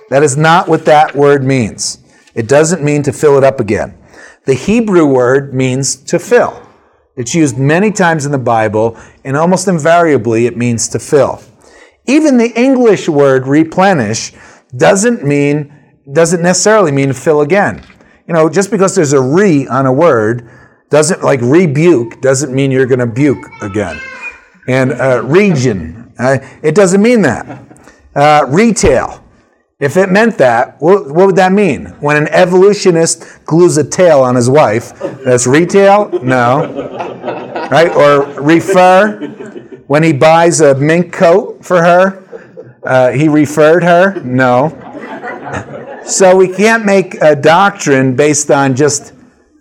That 0.10 0.24
is 0.24 0.38
not 0.38 0.67
what 0.67 0.86
that 0.86 1.15
word 1.15 1.43
means. 1.43 2.00
It 2.33 2.48
doesn't 2.48 2.83
mean 2.83 3.03
to 3.03 3.12
fill 3.12 3.38
it 3.38 3.43
up 3.43 3.60
again. 3.60 3.98
The 4.45 4.53
Hebrew 4.55 5.05
word 5.05 5.53
means 5.53 5.95
to 5.95 6.19
fill. 6.19 6.67
It's 7.15 7.36
used 7.36 7.57
many 7.57 7.91
times 7.91 8.25
in 8.25 8.31
the 8.31 8.38
Bible, 8.38 8.98
and 9.24 9.38
almost 9.38 9.67
invariably 9.67 10.45
it 10.45 10.57
means 10.57 10.88
to 10.89 11.00
fill. 11.00 11.43
Even 12.07 12.38
the 12.38 12.51
English 12.60 13.07
word 13.07 13.45
replenish 13.45 14.33
doesn't 14.75 15.24
mean 15.24 15.77
doesn't 16.12 16.41
necessarily 16.41 16.91
mean 16.91 17.13
fill 17.13 17.41
again. 17.41 17.86
You 18.27 18.33
know, 18.33 18.50
just 18.50 18.71
because 18.71 18.95
there's 18.95 19.13
a 19.13 19.21
re 19.21 19.67
on 19.67 19.86
a 19.86 19.93
word 19.93 20.50
doesn't 20.89 21.24
like 21.24 21.39
rebuke 21.41 22.21
doesn't 22.21 22.53
mean 22.53 22.71
you're 22.71 22.88
going 22.88 23.00
to 23.00 23.05
buke 23.05 23.45
again. 23.62 24.00
And 24.67 24.93
uh, 24.93 25.21
region, 25.24 26.13
uh, 26.17 26.39
it 26.62 26.75
doesn't 26.75 27.01
mean 27.01 27.21
that. 27.21 27.45
Uh, 28.15 28.45
retail, 28.50 29.21
if 29.81 29.97
it 29.97 30.11
meant 30.11 30.38
that, 30.38 30.79
what, 30.79 31.07
what, 31.07 31.25
would 31.25 31.35
that 31.38 31.51
mean? 31.51 31.88
When 32.00 32.15
an 32.15 32.27
evolutionist 32.27 33.43
glues 33.45 33.77
a 33.77 33.83
tail 33.83 34.21
on 34.21 34.35
his 34.35 34.47
wife, 34.47 34.93
that's 35.25 35.47
retail? 35.47 36.07
No. 36.21 36.71
Right? 37.71 37.89
Or 37.89 38.39
refer? 38.39 39.27
When 39.88 40.03
he 40.03 40.13
buys 40.13 40.61
a 40.61 40.75
mink 40.75 41.11
coat 41.11 41.65
for 41.65 41.83
her, 41.83 42.79
uh, 42.83 43.11
he 43.11 43.27
referred 43.27 43.81
her? 43.83 44.21
No. 44.21 44.69
So 46.05 46.35
we 46.35 46.47
can't 46.47 46.85
make 46.85 47.15
a 47.15 47.35
doctrine 47.35 48.15
based 48.15 48.51
on 48.51 48.75
just 48.75 49.13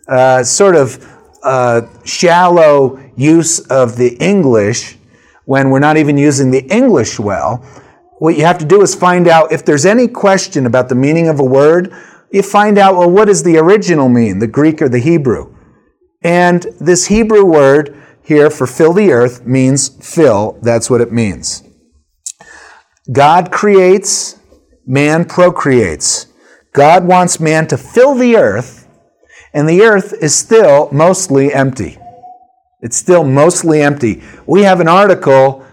uh, 0.07 0.45
sort 0.45 0.77
of 0.77 1.03
uh, 1.43 1.83
shallow 2.05 3.01
use 3.17 3.61
of 3.69 3.97
the 3.97 4.17
English 4.19 4.99
when 5.47 5.71
we're 5.71 5.79
not 5.79 5.97
even 5.97 6.19
using 6.19 6.51
the 6.51 6.63
English 6.67 7.19
well 7.19 7.65
what 8.21 8.37
you 8.37 8.45
have 8.45 8.59
to 8.59 8.67
do 8.67 8.83
is 8.83 8.95
find 8.95 9.27
out 9.27 9.51
if 9.51 9.65
there's 9.65 9.87
any 9.87 10.07
question 10.07 10.67
about 10.67 10.91
the 10.91 10.95
meaning 10.95 11.27
of 11.27 11.41
a 11.41 11.45
word, 11.45 11.91
you 12.31 12.43
find 12.43 12.77
out, 12.77 12.95
well, 12.95 13.11
what 13.11 13.25
does 13.25 13.43
the 13.43 13.57
original 13.57 14.11
mean, 14.11 14.41
the 14.41 14.47
Greek 14.47 14.83
or 14.83 14.91
the 14.91 14.99
Hebrew? 14.99 15.57
And 16.23 16.67
this 16.79 17.07
Hebrew 17.07 17.47
word 17.47 17.97
here 18.23 18.51
for 18.51 18.67
fill 18.67 18.93
the 18.93 19.11
earth 19.11 19.47
means 19.47 19.89
fill. 19.89 20.59
That's 20.61 20.91
what 20.91 21.01
it 21.01 21.11
means. 21.11 21.63
God 23.11 23.51
creates, 23.51 24.39
man 24.87 25.25
procreates. 25.25 26.27
God 26.75 27.07
wants 27.07 27.41
man 27.41 27.67
to 27.69 27.79
fill 27.79 28.15
the 28.15 28.37
earth, 28.37 28.87
and 29.55 29.67
the 29.67 29.81
earth 29.81 30.13
is 30.21 30.37
still 30.37 30.91
mostly 30.93 31.55
empty. 31.55 31.97
It's 32.83 32.99
still 32.99 33.25
mostly 33.25 33.81
empty. 33.81 34.23
We 34.47 34.65
have 34.65 34.81
an 34.81 34.89
article 34.89 35.65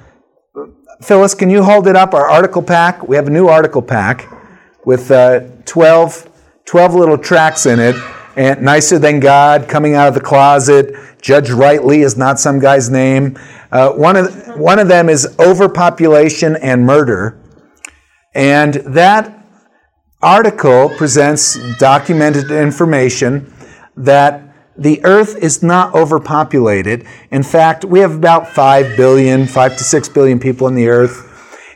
Phyllis, 1.01 1.35
can 1.35 1.49
you 1.49 1.63
hold 1.63 1.87
it 1.87 1.95
up? 1.95 2.13
Our 2.13 2.27
article 2.27 2.61
pack. 2.61 3.07
We 3.07 3.15
have 3.17 3.27
a 3.27 3.29
new 3.29 3.47
article 3.47 3.81
pack 3.83 4.31
with 4.83 5.11
uh, 5.11 5.41
12, 5.65 6.29
12 6.65 6.95
little 6.95 7.17
tracks 7.17 7.65
in 7.67 7.79
it. 7.79 7.95
And 8.35 8.61
nicer 8.61 8.97
than 8.97 9.19
God, 9.19 9.67
coming 9.67 9.93
out 9.93 10.07
of 10.07 10.13
the 10.13 10.21
closet. 10.21 10.95
Judge 11.21 11.49
Rightly 11.51 12.01
is 12.01 12.17
not 12.17 12.39
some 12.39 12.59
guy's 12.59 12.89
name. 12.89 13.37
Uh, 13.71 13.91
one, 13.91 14.15
of, 14.15 14.57
one 14.57 14.79
of 14.79 14.87
them 14.87 15.09
is 15.09 15.35
overpopulation 15.39 16.55
and 16.55 16.85
murder. 16.85 17.39
And 18.33 18.75
that 18.75 19.45
article 20.21 20.89
presents 20.97 21.57
documented 21.77 22.49
information 22.49 23.53
that 23.95 24.46
the 24.77 25.03
earth 25.03 25.35
is 25.37 25.63
not 25.63 25.93
overpopulated. 25.95 27.05
In 27.31 27.43
fact, 27.43 27.83
we 27.83 27.99
have 27.99 28.15
about 28.15 28.47
5 28.49 28.95
billion, 28.95 29.47
5 29.47 29.77
to 29.77 29.83
6 29.83 30.09
billion 30.09 30.39
people 30.39 30.67
on 30.67 30.75
the 30.75 30.87
earth. 30.87 31.23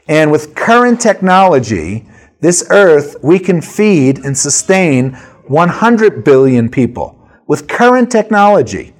And 0.07 0.31
with 0.31 0.55
current 0.55 1.01
technology, 1.01 2.07
this 2.41 2.65
earth, 2.69 3.15
we 3.23 3.39
can 3.39 3.61
feed 3.61 4.19
and 4.19 4.37
sustain 4.37 5.13
100 5.47 6.23
billion 6.23 6.69
people 6.69 7.17
with 7.47 7.67
current 7.67 8.11
technology. 8.11 8.93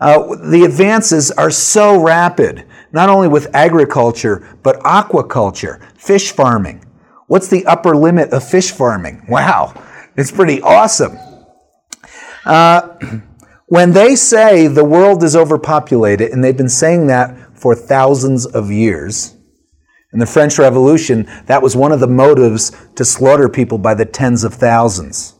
Uh, 0.00 0.34
the 0.36 0.64
advances 0.64 1.30
are 1.30 1.50
so 1.50 2.02
rapid, 2.02 2.66
not 2.92 3.08
only 3.10 3.28
with 3.28 3.54
agriculture, 3.54 4.46
but 4.62 4.80
aquaculture, 4.80 5.82
fish 5.96 6.32
farming. 6.32 6.82
What's 7.26 7.48
the 7.48 7.66
upper 7.66 7.94
limit 7.94 8.32
of 8.32 8.42
fish 8.42 8.70
farming? 8.70 9.26
Wow, 9.28 9.74
it's 10.16 10.32
pretty 10.32 10.62
awesome. 10.62 11.16
Uh, 12.44 12.96
when 13.66 13.92
they 13.92 14.16
say 14.16 14.66
the 14.66 14.84
world 14.84 15.22
is 15.22 15.36
overpopulated, 15.36 16.30
and 16.30 16.42
they've 16.42 16.56
been 16.56 16.68
saying 16.68 17.06
that 17.06 17.58
for 17.58 17.74
thousands 17.74 18.46
of 18.46 18.70
years, 18.70 19.36
in 20.12 20.18
the 20.18 20.26
French 20.26 20.58
Revolution, 20.58 21.28
that 21.46 21.62
was 21.62 21.76
one 21.76 21.92
of 21.92 22.00
the 22.00 22.08
motives 22.08 22.72
to 22.96 23.04
slaughter 23.04 23.48
people 23.48 23.78
by 23.78 23.94
the 23.94 24.04
tens 24.04 24.42
of 24.42 24.54
thousands. 24.54 25.34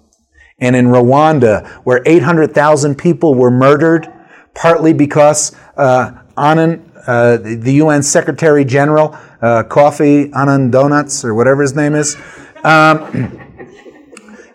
And 0.61 0.77
in 0.77 0.87
Rwanda, 0.87 1.67
where 1.85 2.03
800,000 2.07 2.97
people 2.97 3.35
were 3.35 3.51
murdered, 3.51 4.13
partly 4.55 4.93
because 4.93 5.57
uh, 5.77 6.13
Annan, 6.37 6.93
uh, 7.07 7.39
the 7.39 7.75
UN 7.75 8.03
Secretary 8.03 8.65
General, 8.65 9.19
uh, 9.41 9.65
Kofi 9.65 10.31
Annan 10.37 10.71
Donuts, 10.71 11.25
or 11.25 11.35
whatever 11.35 11.63
his 11.63 11.75
name 11.75 11.95
is, 11.95 12.17
um, 12.63 13.41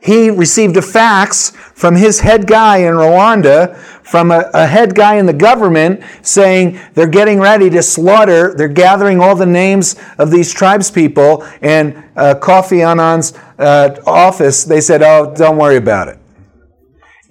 he 0.05 0.29
received 0.29 0.77
a 0.77 0.83
fax 0.83 1.49
from 1.49 1.95
his 1.95 2.19
head 2.19 2.45
guy 2.45 2.77
in 2.77 2.93
Rwanda, 2.93 3.75
from 4.03 4.29
a, 4.29 4.51
a, 4.53 4.67
head 4.67 4.93
guy 4.93 5.15
in 5.15 5.25
the 5.25 5.33
government, 5.33 6.03
saying 6.21 6.79
they're 6.93 7.07
getting 7.07 7.39
ready 7.39 7.71
to 7.71 7.81
slaughter, 7.81 8.53
they're 8.53 8.67
gathering 8.67 9.19
all 9.19 9.35
the 9.35 9.47
names 9.47 9.95
of 10.19 10.29
these 10.29 10.53
tribes 10.53 10.91
people, 10.91 11.43
and 11.59 11.97
uh, 12.15 12.35
Kofi 12.39 12.85
Annan's 12.85 13.33
uh, 13.57 13.99
office, 14.05 14.63
they 14.63 14.79
said, 14.79 15.01
oh, 15.01 15.33
don't 15.35 15.57
worry 15.57 15.77
about 15.77 16.07
it. 16.07 16.19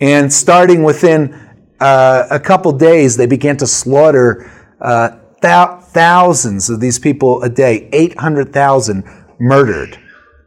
And 0.01 0.33
starting 0.33 0.83
within 0.83 1.33
uh, 1.79 2.27
a 2.29 2.41
couple 2.41 2.73
days, 2.73 3.17
they 3.17 3.27
began 3.27 3.57
to 3.59 3.69
slaughter 3.69 4.51
uh, 4.81 5.11
th- 5.41 5.85
thousands 5.93 6.69
of 6.71 6.81
these 6.81 6.99
people 6.99 7.41
a 7.45 7.49
day, 7.49 7.89
800,000 7.93 9.05
murdered, 9.39 9.97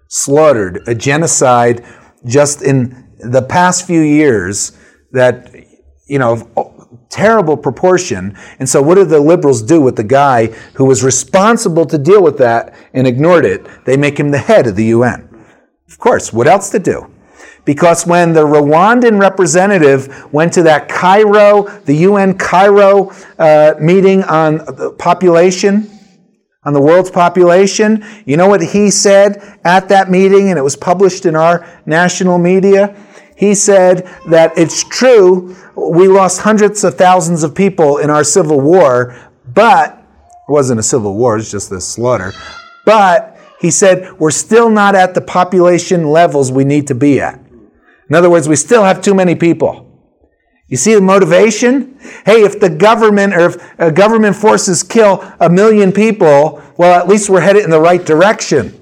slaughtered, 0.10 0.84
a 0.88 0.94
genocide 0.94 1.86
just 2.28 2.62
in 2.62 3.14
the 3.20 3.42
past 3.42 3.86
few 3.88 4.02
years 4.02 4.78
that, 5.12 5.54
you 6.08 6.20
know, 6.20 6.36
terrible 7.10 7.58
proportion. 7.58 8.38
And 8.60 8.68
so, 8.68 8.82
what 8.82 8.96
did 8.96 9.10
the 9.10 9.20
liberals 9.20 9.62
do 9.62 9.82
with 9.82 9.96
the 9.96 10.04
guy 10.04 10.48
who 10.76 10.86
was 10.86 11.04
responsible 11.04 11.86
to 11.86 11.98
deal 11.98 12.22
with 12.22 12.38
that 12.38 12.76
and 12.94 13.08
ignored 13.08 13.46
it? 13.46 13.66
They 13.86 13.98
make 13.98 14.20
him 14.20 14.32
the 14.32 14.38
head 14.38 14.68
of 14.68 14.76
the 14.76 14.86
UN. 14.86 15.28
Of 15.88 15.98
course, 15.98 16.34
what 16.34 16.48
else 16.48 16.70
to 16.72 16.80
do? 16.80 17.12
because 17.68 18.08
when 18.08 18.32
the 18.32 18.46
Rwandan 18.46 19.20
representative 19.20 20.34
went 20.34 20.54
to 20.54 20.64
that 20.64 20.88
Cairo, 20.88 21.64
the 21.84 21.96
UN 21.96 22.38
Cairo 22.38 23.12
uh, 23.38 23.74
meeting 23.78 24.24
on 24.24 24.96
population, 24.96 25.97
on 26.68 26.74
the 26.74 26.82
world's 26.82 27.10
population, 27.10 28.04
you 28.26 28.36
know 28.36 28.50
what 28.50 28.62
he 28.62 28.92
said 28.92 29.58
at 29.64 29.88
that 29.88 30.12
meeting, 30.12 30.50
and 30.50 30.60
it 30.60 30.62
was 30.62 30.76
published 30.76 31.26
in 31.26 31.34
our 31.34 31.66
national 31.86 32.38
media? 32.38 32.94
He 33.38 33.56
said 33.56 34.06
that 34.28 34.52
it's 34.58 34.84
true, 34.84 35.56
we 35.78 36.10
lost 36.10 36.42
hundreds 36.42 36.84
of 36.84 36.96
thousands 36.96 37.44
of 37.44 37.56
people 37.56 38.00
in 38.00 38.10
our 38.10 38.26
civil 38.26 38.60
war, 38.60 39.16
but 39.54 39.94
it 39.98 40.52
wasn't 40.52 40.82
a 40.82 40.84
civil 40.84 41.16
war, 41.16 41.38
it's 41.38 41.50
just 41.50 41.72
a 41.72 41.80
slaughter. 41.80 42.34
But 42.86 43.40
he 43.62 43.72
said, 43.72 44.20
we're 44.20 44.32
still 44.32 44.70
not 44.70 44.94
at 44.94 45.14
the 45.14 45.22
population 45.22 46.10
levels 46.10 46.52
we 46.52 46.66
need 46.66 46.88
to 46.88 46.96
be 46.96 47.22
at. 47.22 47.40
In 48.10 48.16
other 48.16 48.30
words, 48.30 48.50
we 48.50 48.58
still 48.58 48.84
have 48.84 49.02
too 49.02 49.14
many 49.14 49.36
people. 49.36 49.87
You 50.68 50.76
see 50.76 50.94
the 50.94 51.02
motivation? 51.02 51.98
Hey, 52.26 52.44
if 52.44 52.60
the 52.60 52.70
government 52.70 53.34
or 53.34 53.48
if 53.48 53.80
uh, 53.80 53.90
government 53.90 54.36
forces 54.36 54.84
kill 54.84 55.24
a 55.40 55.50
million 55.50 55.94
people, 55.94 56.62
well, 56.78 57.00
at 57.00 57.08
least 57.08 57.30
we're 57.30 57.42
headed 57.42 57.64
in 57.64 57.70
the 57.70 57.80
right 57.80 58.04
direction. 58.06 58.74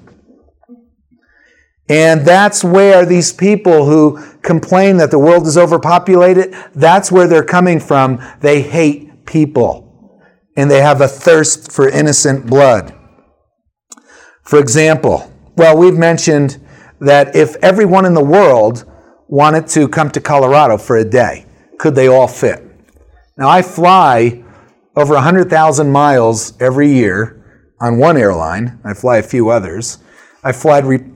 And 1.88 2.22
that's 2.22 2.64
where 2.64 3.06
these 3.06 3.32
people 3.32 3.86
who 3.86 4.20
complain 4.42 4.96
that 4.96 5.12
the 5.12 5.20
world 5.20 5.46
is 5.46 5.56
overpopulated, 5.56 6.52
that's 6.74 7.12
where 7.12 7.28
they're 7.28 7.44
coming 7.44 7.78
from. 7.78 8.20
They 8.40 8.62
hate 8.62 9.24
people. 9.24 10.20
And 10.56 10.68
they 10.68 10.80
have 10.80 11.00
a 11.00 11.08
thirst 11.08 11.70
for 11.70 11.88
innocent 11.88 12.46
blood. 12.46 12.92
For 14.42 14.58
example, 14.58 15.32
well, 15.56 15.76
we've 15.76 15.96
mentioned 15.96 16.58
that 17.00 17.36
if 17.36 17.54
everyone 17.56 18.04
in 18.04 18.14
the 18.14 18.24
world 18.24 18.84
wanted 19.28 19.68
to 19.68 19.88
come 19.88 20.10
to 20.10 20.20
Colorado 20.20 20.78
for 20.78 20.96
a 20.96 21.04
day, 21.04 21.45
could 21.78 21.94
they 21.94 22.08
all 22.08 22.28
fit? 22.28 22.62
Now, 23.36 23.48
I 23.48 23.62
fly 23.62 24.42
over 24.94 25.14
100,000 25.14 25.90
miles 25.90 26.60
every 26.60 26.90
year 26.92 27.66
on 27.80 27.98
one 27.98 28.16
airline. 28.16 28.80
I 28.84 28.94
fly 28.94 29.18
a 29.18 29.22
few 29.22 29.50
others. 29.50 29.98
I've, 30.42 30.64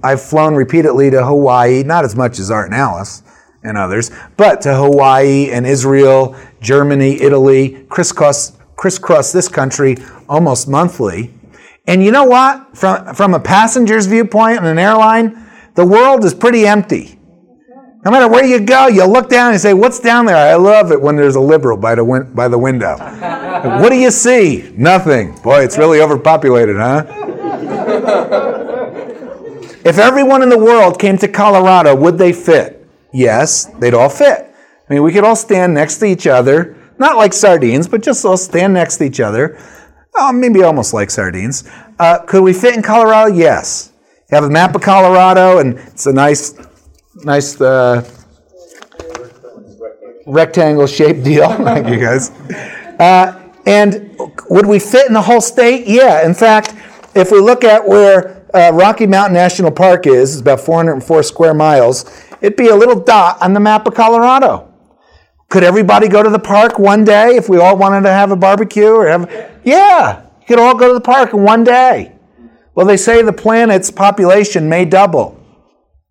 I've 0.03 0.21
flown 0.21 0.55
repeatedly 0.55 1.11
to 1.11 1.25
Hawaii, 1.25 1.83
not 1.85 2.05
as 2.05 2.17
much 2.17 2.39
as 2.39 2.51
Art 2.51 2.67
and 2.67 2.75
Alice 2.75 3.23
and 3.63 3.79
others, 3.79 4.11
but 4.37 4.61
to 4.63 4.75
Hawaii 4.75 5.51
and 5.51 5.67
Israel, 5.67 6.37
Germany, 6.61 7.21
Italy, 7.21 7.87
crisscross, 7.89 8.59
crisscross 8.77 9.33
this 9.33 9.49
country 9.49 9.97
almost 10.29 10.69
monthly. 10.69 11.33
And 11.87 12.03
you 12.03 12.11
know 12.11 12.25
what? 12.25 12.77
From, 12.77 13.15
from 13.15 13.35
a 13.35 13.41
passenger's 13.41 14.07
viewpoint 14.07 14.59
on 14.59 14.67
an 14.67 14.79
airline, 14.79 15.49
the 15.75 15.87
world 15.87 16.25
is 16.25 16.35
pretty 16.35 16.67
empty. 16.67 17.20
No 18.03 18.11
matter 18.11 18.29
where 18.29 18.45
you 18.45 18.61
go, 18.61 18.87
you 18.87 19.05
look 19.05 19.29
down 19.29 19.53
and 19.53 19.61
say, 19.61 19.75
What's 19.75 20.01
down 20.01 20.25
there? 20.25 20.37
I 20.37 20.55
love 20.55 20.91
it 20.91 21.01
when 21.01 21.17
there's 21.17 21.35
a 21.37 21.41
liberal 21.41 21.77
by 21.77 21.95
the, 21.95 22.05
win- 22.05 22.33
by 22.33 22.49
the 22.49 22.57
window. 22.59 22.97
what 22.97 23.91
do 23.91 23.97
you 23.97 24.11
see? 24.11 24.73
Nothing. 24.75 25.37
Boy, 25.43 25.65
it's 25.65 25.77
really 25.77 26.01
overpopulated, 26.01 26.77
huh? 26.77 27.05
if 29.85 29.99
everyone 29.99 30.43
in 30.43 30.49
the 30.49 30.59
world 30.59 30.99
came 30.99 31.19
to 31.19 31.29
Colorado, 31.29 31.95
would 31.95 32.17
they 32.17 32.33
fit? 32.33 32.87
Yes, 33.13 33.67
they'd 33.81 33.93
all 33.93 34.09
fit. 34.09 34.47
I 34.89 34.95
mean, 34.95 35.03
we 35.03 35.13
could 35.13 35.25
all 35.25 35.37
stand 35.37 35.75
next 35.75 35.99
to 35.99 36.07
each 36.07 36.27
other, 36.27 36.77
not 36.99 37.19
like 37.19 37.35
sardines, 37.35 37.87
but 37.87 38.03
just 38.03 38.25
all 38.25 38.39
stand 38.39 38.73
next 38.73 38.97
to 38.99 39.05
each 39.05 39.21
other. 39.21 39.59
Oh, 40.15 40.33
maybe 40.33 40.63
almost 40.63 40.95
like 40.95 41.11
sardines. 41.11 41.69
Uh, 41.99 42.21
could 42.21 42.43
we 42.43 42.55
fit 42.55 42.75
in 42.75 42.83
Colorado? 42.83 43.35
Yes. 43.35 43.93
You 44.31 44.37
have 44.37 44.45
a 44.45 44.51
map 44.51 44.75
of 44.75 44.81
Colorado, 44.81 45.59
and 45.59 45.79
it's 45.79 46.07
a 46.07 46.13
nice 46.13 46.55
nice 47.15 47.61
uh, 47.61 48.09
rectangle 50.27 50.87
shaped 50.87 51.25
deal. 51.25 51.49
Thank 51.65 51.89
you 51.89 51.99
guys. 51.99 52.31
Uh, 52.99 53.51
and 53.67 54.17
would 54.49 54.67
we 54.67 54.79
fit 54.79 55.07
in 55.07 55.15
the 55.15 55.23
whole 55.23 55.41
state? 55.41 55.87
Yeah. 55.87 56.25
In 56.27 56.35
fact, 56.35 56.75
if 57.15 57.31
we 57.31 57.41
look 57.41 57.65
at 57.65 57.87
where 57.87 58.47
uh, 58.55 58.73
Rocky 58.73 59.07
Mountain 59.07 59.35
National 59.35 59.71
Park 59.71 60.07
is, 60.07 60.35
it's 60.35 60.41
about 60.41 60.61
404 60.61 61.23
square 61.23 61.55
miles, 61.55 62.05
it'd 62.41 62.57
be 62.57 62.69
a 62.69 62.77
little 62.77 62.99
dot 62.99 63.41
on 63.43 63.53
the 63.53 63.61
map 63.61 63.87
of 63.87 63.95
Colorado. 63.95 64.67
Could 65.49 65.65
everybody 65.65 66.07
go 66.09 66.23
to 66.23 66.31
the 66.31 66.39
park 66.39 66.79
one 66.79 67.05
day 67.05 67.35
if 67.35 67.49
we 67.49 67.59
all 67.59 67.77
wanted 67.77 68.03
to 68.03 68.11
have 68.11 68.31
a 68.31 68.37
barbecue 68.37 68.87
or 68.87 69.09
have? 69.09 69.29
Yeah, 69.65 70.23
you 70.41 70.47
could 70.47 70.61
all 70.61 70.77
go 70.77 70.89
to 70.89 70.95
the 70.95 71.01
park 71.01 71.33
in 71.33 71.43
one 71.43 71.65
day. 71.65 72.13
Well, 72.75 72.87
they 72.87 72.97
say 72.97 73.23
the 73.23 73.33
planet's 73.33 73.91
population 73.91 74.69
may 74.69 74.85
double 74.85 75.40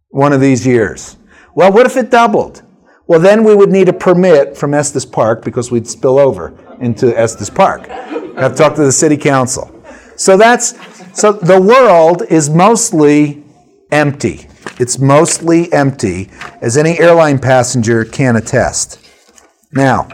one 0.09 0.33
of 0.33 0.41
these 0.41 0.65
years. 0.65 1.17
Well, 1.55 1.71
what 1.71 1.85
if 1.85 1.97
it 1.97 2.09
doubled? 2.09 2.63
Well, 3.07 3.19
then 3.19 3.43
we 3.43 3.55
would 3.55 3.71
need 3.71 3.89
a 3.89 3.93
permit 3.93 4.55
from 4.55 4.73
Estes 4.73 5.05
Park 5.05 5.43
because 5.43 5.71
we'd 5.71 5.87
spill 5.87 6.19
over 6.19 6.53
into 6.79 7.17
Estes 7.17 7.49
Park. 7.49 7.89
I've 7.89 8.55
talked 8.55 8.75
to 8.75 8.83
the 8.83 8.91
city 8.91 9.17
council. 9.17 9.75
So 10.15 10.37
that's 10.37 10.75
so 11.19 11.31
the 11.31 11.59
world 11.59 12.23
is 12.29 12.49
mostly 12.49 13.43
empty. 13.91 14.47
It's 14.79 14.99
mostly 14.99 15.71
empty, 15.73 16.29
as 16.61 16.77
any 16.77 16.99
airline 16.99 17.39
passenger 17.39 18.05
can 18.05 18.35
attest. 18.35 18.99
Now, 19.71 20.07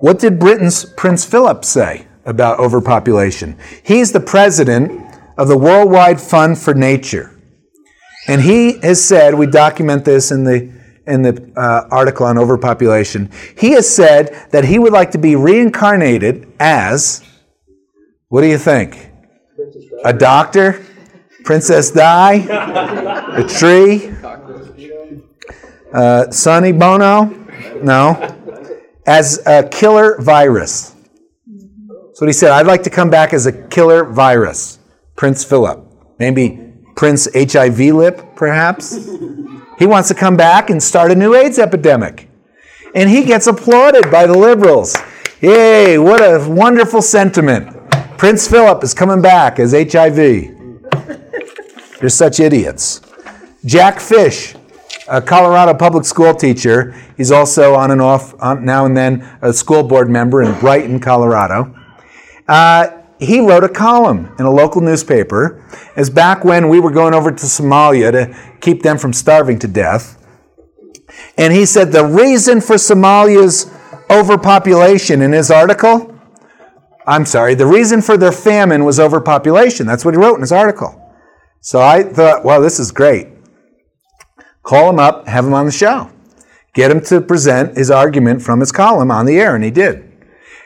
what 0.00 0.18
did 0.18 0.38
Britain's 0.38 0.84
Prince 0.84 1.24
Philip 1.24 1.64
say 1.64 2.06
about 2.24 2.58
overpopulation? 2.58 3.56
He's 3.82 4.12
the 4.12 4.20
president 4.20 5.02
of 5.38 5.48
the 5.48 5.56
Worldwide 5.56 6.20
Fund 6.20 6.58
for 6.58 6.74
Nature. 6.74 7.35
And 8.28 8.40
he 8.40 8.78
has 8.80 9.02
said, 9.04 9.34
we 9.34 9.46
document 9.46 10.04
this 10.04 10.30
in 10.30 10.44
the, 10.44 10.72
in 11.06 11.22
the 11.22 11.52
uh, 11.56 11.88
article 11.90 12.26
on 12.26 12.38
overpopulation, 12.38 13.30
he 13.56 13.72
has 13.72 13.88
said 13.88 14.48
that 14.50 14.64
he 14.64 14.78
would 14.78 14.92
like 14.92 15.12
to 15.12 15.18
be 15.18 15.36
reincarnated 15.36 16.52
as, 16.58 17.22
what 18.28 18.40
do 18.40 18.48
you 18.48 18.58
think? 18.58 19.10
A 20.04 20.12
doctor? 20.12 20.84
Princess 21.44 21.92
Di? 21.92 22.34
a 22.34 23.46
tree? 23.46 24.12
Uh, 25.92 26.30
Sonny 26.30 26.72
Bono? 26.72 27.26
No. 27.82 28.34
As 29.06 29.40
a 29.46 29.68
killer 29.68 30.20
virus. 30.20 30.96
What 32.18 32.28
he 32.28 32.32
said. 32.32 32.50
I'd 32.50 32.66
like 32.66 32.82
to 32.84 32.90
come 32.90 33.10
back 33.10 33.34
as 33.34 33.44
a 33.46 33.52
killer 33.52 34.04
virus. 34.04 34.78
Prince 35.16 35.44
Philip. 35.44 35.86
Maybe 36.18 36.65
Prince 36.96 37.28
HIV 37.34 37.78
lip, 37.78 38.22
perhaps. 38.34 39.08
He 39.78 39.86
wants 39.86 40.08
to 40.08 40.14
come 40.14 40.36
back 40.36 40.70
and 40.70 40.82
start 40.82 41.12
a 41.12 41.14
new 41.14 41.34
AIDS 41.34 41.58
epidemic. 41.58 42.28
And 42.94 43.10
he 43.10 43.22
gets 43.24 43.46
applauded 43.46 44.10
by 44.10 44.26
the 44.26 44.36
liberals. 44.36 44.96
Yay, 45.42 45.98
what 45.98 46.20
a 46.22 46.48
wonderful 46.48 47.02
sentiment. 47.02 47.68
Prince 48.16 48.48
Philip 48.48 48.82
is 48.82 48.94
coming 48.94 49.20
back 49.20 49.58
as 49.58 49.72
HIV. 49.72 50.16
You're 52.00 52.08
such 52.08 52.40
idiots. 52.40 53.02
Jack 53.66 54.00
Fish, 54.00 54.54
a 55.06 55.20
Colorado 55.20 55.74
public 55.74 56.06
school 56.06 56.34
teacher, 56.34 56.94
he's 57.18 57.30
also 57.30 57.74
on 57.74 57.90
and 57.90 58.00
off 58.00 58.34
on, 58.40 58.64
now 58.64 58.86
and 58.86 58.96
then 58.96 59.28
a 59.42 59.52
school 59.52 59.82
board 59.82 60.08
member 60.08 60.42
in 60.42 60.58
Brighton, 60.58 61.00
Colorado. 61.00 61.76
Uh, 62.48 63.02
he 63.18 63.40
wrote 63.40 63.64
a 63.64 63.68
column 63.68 64.34
in 64.38 64.44
a 64.44 64.50
local 64.50 64.80
newspaper 64.80 65.64
as 65.96 66.10
back 66.10 66.44
when 66.44 66.68
we 66.68 66.80
were 66.80 66.90
going 66.90 67.14
over 67.14 67.30
to 67.30 67.46
Somalia 67.46 68.12
to 68.12 68.58
keep 68.60 68.82
them 68.82 68.98
from 68.98 69.12
starving 69.12 69.58
to 69.60 69.68
death. 69.68 70.22
And 71.38 71.52
he 71.52 71.64
said 71.64 71.92
the 71.92 72.04
reason 72.04 72.60
for 72.60 72.76
Somalia's 72.76 73.70
overpopulation 74.10 75.22
in 75.22 75.32
his 75.32 75.50
article, 75.50 76.14
I'm 77.06 77.24
sorry, 77.24 77.54
the 77.54 77.66
reason 77.66 78.02
for 78.02 78.16
their 78.16 78.32
famine 78.32 78.84
was 78.84 79.00
overpopulation. 79.00 79.86
That's 79.86 80.04
what 80.04 80.14
he 80.14 80.20
wrote 80.20 80.34
in 80.34 80.40
his 80.40 80.52
article. 80.52 81.02
So 81.60 81.80
I 81.80 82.02
thought, 82.02 82.44
well, 82.44 82.60
this 82.60 82.78
is 82.78 82.92
great. 82.92 83.28
Call 84.62 84.90
him 84.90 84.98
up, 84.98 85.26
have 85.26 85.44
him 85.44 85.54
on 85.54 85.66
the 85.66 85.72
show. 85.72 86.10
Get 86.74 86.90
him 86.90 87.00
to 87.04 87.20
present 87.20 87.76
his 87.76 87.90
argument 87.90 88.42
from 88.42 88.60
his 88.60 88.72
column 88.72 89.10
on 89.10 89.24
the 89.24 89.38
air, 89.40 89.54
and 89.54 89.64
he 89.64 89.70
did. 89.70 90.12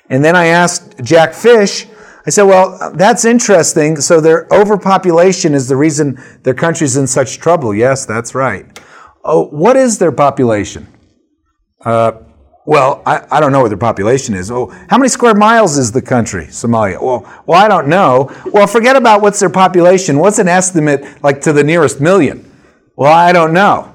And 0.09 0.25
then 0.25 0.35
I 0.35 0.47
asked 0.47 1.03
Jack 1.03 1.35
Fish, 1.35 1.87
I 2.31 2.33
said, 2.33 2.45
well, 2.45 2.93
that's 2.95 3.25
interesting. 3.25 3.97
So 3.97 4.21
their 4.21 4.47
overpopulation 4.53 5.53
is 5.53 5.66
the 5.66 5.75
reason 5.75 6.16
their 6.45 6.55
country's 6.55 6.97
in 6.97 7.09
such 7.09 7.38
trouble. 7.38 7.75
Yes, 7.75 8.07
that's 8.07 8.37
right. 8.37 8.79
Oh, 9.25 9.49
what 9.49 9.77
is 9.77 9.99
their 9.99 10.12
population? 10.12 10.87
Uh, 11.85 12.12
well, 12.66 13.03
I, 13.05 13.27
I 13.33 13.40
don't 13.40 13.51
know 13.51 13.62
what 13.62 13.71
their 13.71 13.79
population 13.79 14.37
is. 14.37 14.49
Oh, 14.49 14.69
how 14.88 14.97
many 14.97 15.09
square 15.09 15.35
miles 15.35 15.77
is 15.77 15.90
the 15.90 16.03
country, 16.03 16.45
Somalia? 16.45 17.03
Well, 17.03 17.43
well, 17.47 17.61
I 17.61 17.66
don't 17.66 17.88
know. 17.88 18.31
Well, 18.53 18.69
forget 18.69 18.95
about 18.95 19.23
what's 19.23 19.40
their 19.40 19.51
population. 19.51 20.21
What's 20.21 20.38
an 20.38 20.47
estimate 20.47 21.21
like 21.25 21.40
to 21.40 21.53
the 21.53 21.64
nearest 21.64 22.01
million? 22.01 22.49
Well, 22.95 23.12
I 23.12 23.33
don't 23.33 23.53
know. 23.53 23.93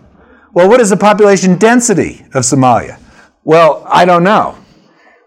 Well, 0.54 0.67
what 0.67 0.82
is 0.82 0.89
the 0.89 0.98
population 0.98 1.58
density 1.58 2.26
of 2.34 2.43
Somalia? 2.43 3.00
Well, 3.45 3.86
I 3.88 4.04
don't 4.04 4.26
know. 4.26 4.58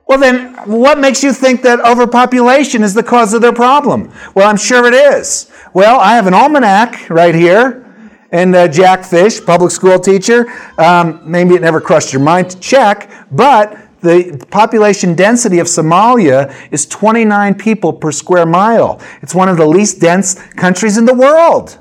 Well, 0.08 0.18
then, 0.18 0.54
what 0.64 0.98
makes 0.98 1.22
you 1.22 1.34
think 1.34 1.60
that 1.62 1.80
overpopulation 1.80 2.82
is 2.82 2.94
the 2.94 3.02
cause 3.02 3.34
of 3.34 3.42
their 3.42 3.52
problem? 3.52 4.10
Well, 4.34 4.48
I'm 4.48 4.56
sure 4.56 4.86
it 4.86 4.94
is. 4.94 5.50
Well, 5.74 6.00
I 6.00 6.14
have 6.14 6.26
an 6.26 6.32
almanac 6.32 7.10
right 7.10 7.34
here, 7.34 7.84
And 8.30 8.54
uh, 8.54 8.68
Jack 8.68 9.04
Fish, 9.04 9.44
public 9.44 9.70
school 9.70 9.98
teacher, 9.98 10.46
um, 10.78 11.20
maybe 11.24 11.54
it 11.54 11.62
never 11.62 11.80
crossed 11.80 12.12
your 12.12 12.22
mind 12.22 12.50
to 12.50 12.60
check, 12.60 13.10
but 13.30 13.78
the 14.00 14.44
population 14.50 15.14
density 15.14 15.58
of 15.58 15.66
Somalia 15.66 16.54
is 16.70 16.86
29 16.86 17.54
people 17.54 17.92
per 17.92 18.12
square 18.12 18.46
mile. 18.46 19.00
It's 19.22 19.34
one 19.34 19.48
of 19.48 19.56
the 19.56 19.66
least 19.66 20.00
dense 20.00 20.34
countries 20.56 20.96
in 20.96 21.04
the 21.04 21.14
world. 21.14 21.78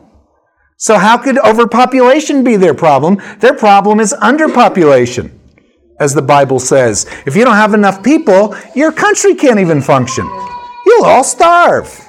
So, 0.78 0.98
how 0.98 1.18
could 1.18 1.38
overpopulation 1.40 2.44
be 2.44 2.56
their 2.56 2.74
problem? 2.74 3.22
Their 3.40 3.54
problem 3.54 4.00
is 4.00 4.13
underpopulation, 4.13 5.37
as 6.00 6.14
the 6.14 6.22
Bible 6.22 6.60
says. 6.60 7.06
If 7.26 7.36
you 7.36 7.44
don't 7.44 7.56
have 7.56 7.74
enough 7.74 8.04
people, 8.04 8.56
your 8.76 8.92
country 8.92 9.36
can't 9.36 9.60
even 9.60 9.82
function. 9.82 10.26
You'll 10.86 11.06
all 11.06 11.24
starve. 11.24 12.04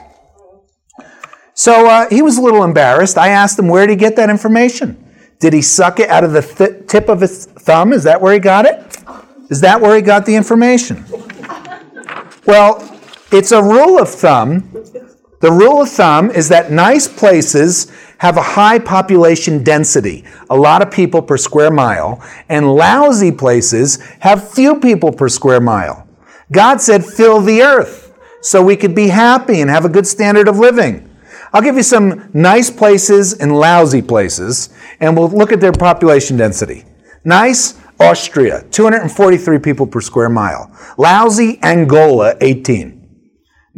So, 1.54 1.88
uh, 1.88 2.08
he 2.08 2.22
was 2.22 2.38
a 2.38 2.40
little 2.40 2.62
embarrassed. 2.62 3.18
I 3.18 3.28
asked 3.30 3.58
him, 3.58 3.68
where 3.68 3.86
did 3.86 3.94
he 3.94 3.96
get 3.96 4.16
that 4.16 4.30
information? 4.30 5.04
Did 5.40 5.52
he 5.52 5.62
suck 5.62 6.00
it 6.00 6.08
out 6.08 6.24
of 6.24 6.32
the 6.32 6.42
th- 6.42 6.86
tip 6.86 7.08
of 7.08 7.20
his 7.20 7.46
thumb? 7.46 7.92
Is 7.92 8.04
that 8.04 8.20
where 8.20 8.32
he 8.32 8.38
got 8.38 8.64
it? 8.64 8.98
Is 9.50 9.60
that 9.62 9.80
where 9.80 9.96
he 9.96 10.02
got 10.02 10.26
the 10.26 10.34
information? 10.34 11.04
Well, 12.46 12.98
it's 13.32 13.52
a 13.52 13.62
rule 13.62 13.98
of 13.98 14.08
thumb. 14.08 14.70
The 15.40 15.52
rule 15.52 15.82
of 15.82 15.88
thumb 15.88 16.30
is 16.30 16.48
that 16.48 16.72
nice 16.72 17.06
places 17.06 17.92
have 18.18 18.36
a 18.36 18.42
high 18.42 18.78
population 18.78 19.62
density, 19.62 20.24
a 20.50 20.56
lot 20.56 20.82
of 20.82 20.90
people 20.90 21.22
per 21.22 21.36
square 21.36 21.70
mile, 21.70 22.22
and 22.48 22.74
lousy 22.74 23.32
places 23.32 24.00
have 24.20 24.52
few 24.52 24.78
people 24.80 25.12
per 25.12 25.28
square 25.28 25.60
mile. 25.60 26.06
God 26.52 26.80
said, 26.80 27.04
fill 27.04 27.40
the 27.40 27.62
earth 27.62 28.12
so 28.40 28.62
we 28.62 28.76
could 28.76 28.94
be 28.94 29.08
happy 29.08 29.60
and 29.60 29.70
have 29.70 29.84
a 29.84 29.88
good 29.88 30.06
standard 30.06 30.48
of 30.48 30.58
living. 30.58 31.04
I'll 31.52 31.62
give 31.62 31.76
you 31.76 31.82
some 31.82 32.30
nice 32.34 32.70
places 32.70 33.34
and 33.34 33.56
lousy 33.56 34.02
places, 34.02 34.70
and 35.00 35.16
we'll 35.16 35.30
look 35.30 35.52
at 35.52 35.60
their 35.60 35.72
population 35.72 36.36
density. 36.36 36.84
Nice, 37.24 37.78
Austria, 38.00 38.64
243 38.70 39.58
people 39.58 39.86
per 39.86 40.00
square 40.00 40.28
mile. 40.28 40.70
Lousy, 40.98 41.58
Angola, 41.62 42.36
18. 42.40 42.97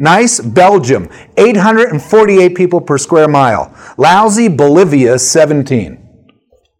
Nice, 0.01 0.39
Belgium, 0.39 1.07
848 1.37 2.55
people 2.55 2.81
per 2.81 2.97
square 2.97 3.27
mile. 3.27 3.71
Lousy, 3.97 4.47
Bolivia, 4.47 5.19
17. 5.19 5.99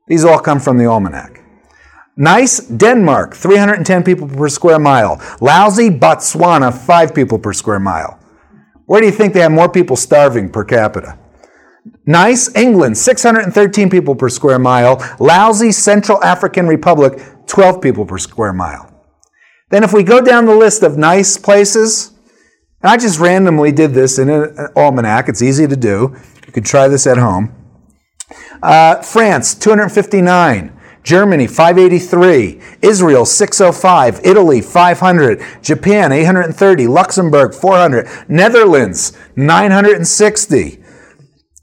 These 0.07 0.25
all 0.25 0.39
come 0.39 0.59
from 0.59 0.79
the 0.79 0.87
almanac. 0.87 1.39
Nice, 2.17 2.59
Denmark, 2.61 3.35
310 3.35 4.01
people 4.01 4.27
per 4.27 4.49
square 4.49 4.79
mile. 4.79 5.21
Lousy, 5.39 5.91
Botswana, 5.91 6.73
5 6.73 7.13
people 7.13 7.37
per 7.37 7.53
square 7.53 7.79
mile. 7.79 8.19
Where 8.87 9.01
do 9.01 9.05
you 9.05 9.13
think 9.13 9.35
they 9.35 9.41
have 9.41 9.51
more 9.51 9.69
people 9.69 9.95
starving 9.95 10.49
per 10.49 10.65
capita? 10.65 11.19
Nice, 12.07 12.49
England, 12.55 12.97
613 12.97 13.91
people 13.91 14.15
per 14.15 14.29
square 14.29 14.57
mile. 14.57 14.97
Lousy, 15.19 15.71
Central 15.71 16.23
African 16.23 16.65
Republic, 16.65 17.21
12 17.45 17.81
people 17.81 18.03
per 18.03 18.17
square 18.17 18.51
mile. 18.51 18.87
Then, 19.69 19.83
if 19.83 19.93
we 19.93 20.01
go 20.01 20.21
down 20.21 20.47
the 20.47 20.55
list 20.55 20.81
of 20.81 20.97
nice 20.97 21.37
places, 21.37 22.10
I 22.83 22.97
just 22.97 23.19
randomly 23.19 23.71
did 23.71 23.93
this 23.93 24.17
in 24.17 24.29
an 24.29 24.69
almanac. 24.75 25.29
It's 25.29 25.41
easy 25.41 25.67
to 25.67 25.75
do. 25.75 26.15
You 26.47 26.51
could 26.51 26.65
try 26.65 26.87
this 26.87 27.05
at 27.05 27.17
home. 27.17 27.53
Uh, 28.63 29.01
France, 29.01 29.53
259. 29.55 30.77
Germany, 31.03 31.47
583. 31.47 32.61
Israel, 32.81 33.25
605. 33.25 34.21
Italy, 34.23 34.61
500. 34.61 35.43
Japan, 35.61 36.11
830. 36.11 36.87
Luxembourg, 36.87 37.53
400. 37.53 38.07
Netherlands, 38.27 39.17
960. 39.35 40.83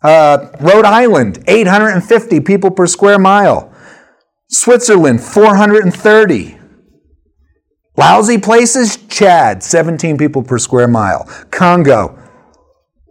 Uh, 0.00 0.50
Rhode 0.60 0.84
Island, 0.84 1.42
850 1.48 2.40
people 2.40 2.70
per 2.70 2.86
square 2.86 3.18
mile. 3.18 3.72
Switzerland, 4.48 5.22
430. 5.22 6.57
Lousy 7.98 8.38
places, 8.38 8.96
Chad, 9.08 9.60
17 9.60 10.18
people 10.18 10.44
per 10.44 10.56
square 10.56 10.86
mile. 10.86 11.28
Congo, 11.50 12.16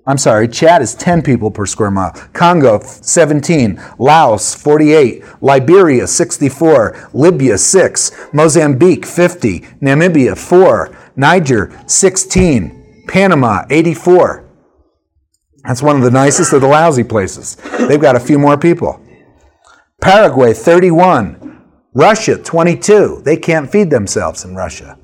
I'm 0.06 0.18
sorry, 0.18 0.48
Chad 0.48 0.82
is 0.82 0.96
10 0.96 1.24
people 1.24 1.52
per 1.52 1.66
square 1.66 1.92
mile. 1.92 2.14
Congo, 2.32 2.80
17. 2.80 3.82
Laos, 4.00 4.56
48. 4.56 5.26
Liberia, 5.42 6.08
64. 6.08 7.10
Libya, 7.14 7.58
6. 7.58 8.12
Mozambique, 8.32 9.06
50. 9.06 9.60
Namibia, 9.82 10.38
4. 10.38 10.98
Niger, 11.18 11.78
16. 11.86 13.04
Panama, 13.10 13.66
84. 13.70 14.46
That's 15.66 15.84
one 15.84 15.98
of 15.98 16.04
the 16.04 16.12
nicest 16.12 16.54
of 16.54 16.62
the 16.62 16.68
lousy 16.68 17.04
places. 17.04 17.58
They've 17.90 18.00
got 18.00 18.16
a 18.16 18.22
few 18.22 18.40
more 18.40 18.58
people. 18.58 19.02
Paraguay, 20.00 20.54
31. 20.54 21.47
Russia, 21.98 22.38
22. 22.38 23.24
They 23.26 23.38
can't 23.38 23.72
feed 23.72 23.90
themselves 23.90 24.46
in 24.46 24.56
Russia. 24.56 25.00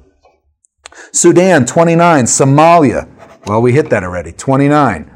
Sudan, 1.11 1.65
29. 1.65 2.25
Somalia, 2.25 3.09
well, 3.47 3.63
we 3.63 3.73
hit 3.73 3.89
that 3.89 4.03
already, 4.03 4.31
29. 4.31 5.09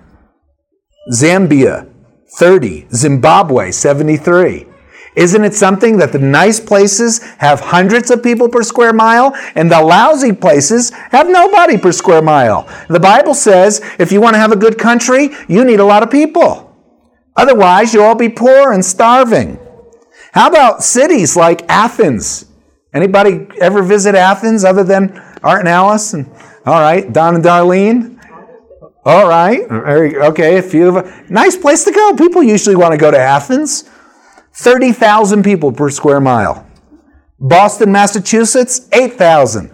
Zambia, 1.13 1.87
30. 2.35 2.87
Zimbabwe, 2.91 3.69
73. 3.69 4.65
Isn't 5.15 5.43
it 5.43 5.53
something 5.53 5.97
that 5.97 6.11
the 6.11 6.19
nice 6.19 6.59
places 6.59 7.21
have 7.37 7.59
hundreds 7.59 8.09
of 8.09 8.23
people 8.23 8.49
per 8.49 8.63
square 8.63 8.93
mile 8.93 9.35
and 9.53 9.71
the 9.71 9.79
lousy 9.79 10.33
places 10.33 10.89
have 11.11 11.29
nobody 11.29 11.77
per 11.77 11.91
square 11.91 12.23
mile? 12.23 12.67
The 12.89 12.99
Bible 12.99 13.35
says 13.35 13.81
if 13.99 14.11
you 14.11 14.19
want 14.19 14.33
to 14.33 14.39
have 14.39 14.51
a 14.51 14.55
good 14.55 14.79
country, 14.79 15.29
you 15.47 15.63
need 15.63 15.79
a 15.79 15.85
lot 15.85 16.01
of 16.01 16.09
people. 16.09 16.75
Otherwise, 17.35 17.93
you'll 17.93 18.05
all 18.05 18.15
be 18.15 18.29
poor 18.29 18.73
and 18.73 18.83
starving. 18.83 19.59
How 20.37 20.49
about 20.49 20.83
cities 20.83 21.35
like 21.35 21.67
Athens? 21.67 22.45
Anybody 22.93 23.47
ever 23.59 23.81
visit 23.81 24.13
Athens 24.13 24.63
other 24.63 24.83
than 24.83 25.17
Art 25.41 25.61
and 25.61 25.67
Alice? 25.67 26.13
And, 26.13 26.27
all 26.63 26.79
right, 26.79 27.11
Don 27.11 27.33
and 27.33 27.43
Darlene? 27.43 28.23
All 29.03 29.27
right, 29.27 29.61
okay, 29.61 30.59
a 30.59 30.61
few 30.61 30.95
of 30.95 31.31
nice 31.31 31.57
place 31.57 31.85
to 31.85 31.91
go. 31.91 32.13
People 32.15 32.43
usually 32.43 32.75
want 32.75 32.91
to 32.91 32.99
go 32.99 33.09
to 33.09 33.17
Athens. 33.17 33.89
30,000 34.53 35.41
people 35.41 35.71
per 35.71 35.89
square 35.89 36.19
mile. 36.19 36.67
Boston, 37.39 37.91
Massachusetts, 37.91 38.87
8,000. 38.93 39.71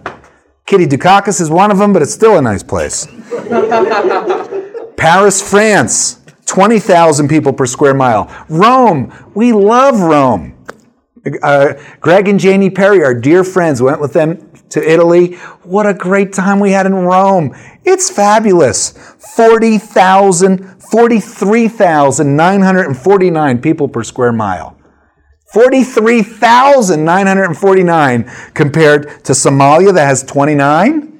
Kitty 0.64 0.86
Dukakis 0.86 1.42
is 1.42 1.50
one 1.50 1.72
of 1.72 1.76
them, 1.76 1.92
but 1.92 2.00
it's 2.00 2.14
still 2.14 2.38
a 2.38 2.42
nice 2.42 2.62
place. 2.62 3.06
Paris, 4.96 5.46
France, 5.46 6.22
20,000 6.46 7.28
people 7.28 7.52
per 7.52 7.66
square 7.66 7.92
mile. 7.92 8.34
Rome, 8.48 9.12
we 9.34 9.52
love 9.52 10.00
Rome. 10.00 10.53
Uh, 11.42 11.74
Greg 12.00 12.28
and 12.28 12.38
Janie 12.38 12.70
Perry, 12.70 13.02
our 13.02 13.14
dear 13.14 13.44
friends, 13.44 13.80
went 13.80 14.00
with 14.00 14.12
them 14.12 14.50
to 14.70 14.90
Italy. 14.90 15.34
What 15.62 15.86
a 15.86 15.94
great 15.94 16.32
time 16.32 16.60
we 16.60 16.72
had 16.72 16.86
in 16.86 16.94
Rome. 16.94 17.54
It's 17.84 18.10
fabulous. 18.10 18.90
40,000 19.36 20.74
43,949 20.94 23.60
people 23.60 23.88
per 23.88 24.04
square 24.04 24.32
mile. 24.32 24.76
43,949 25.52 28.30
compared 28.54 29.24
to 29.24 29.32
Somalia 29.32 29.92
that 29.94 30.06
has 30.06 30.22
29. 30.22 31.10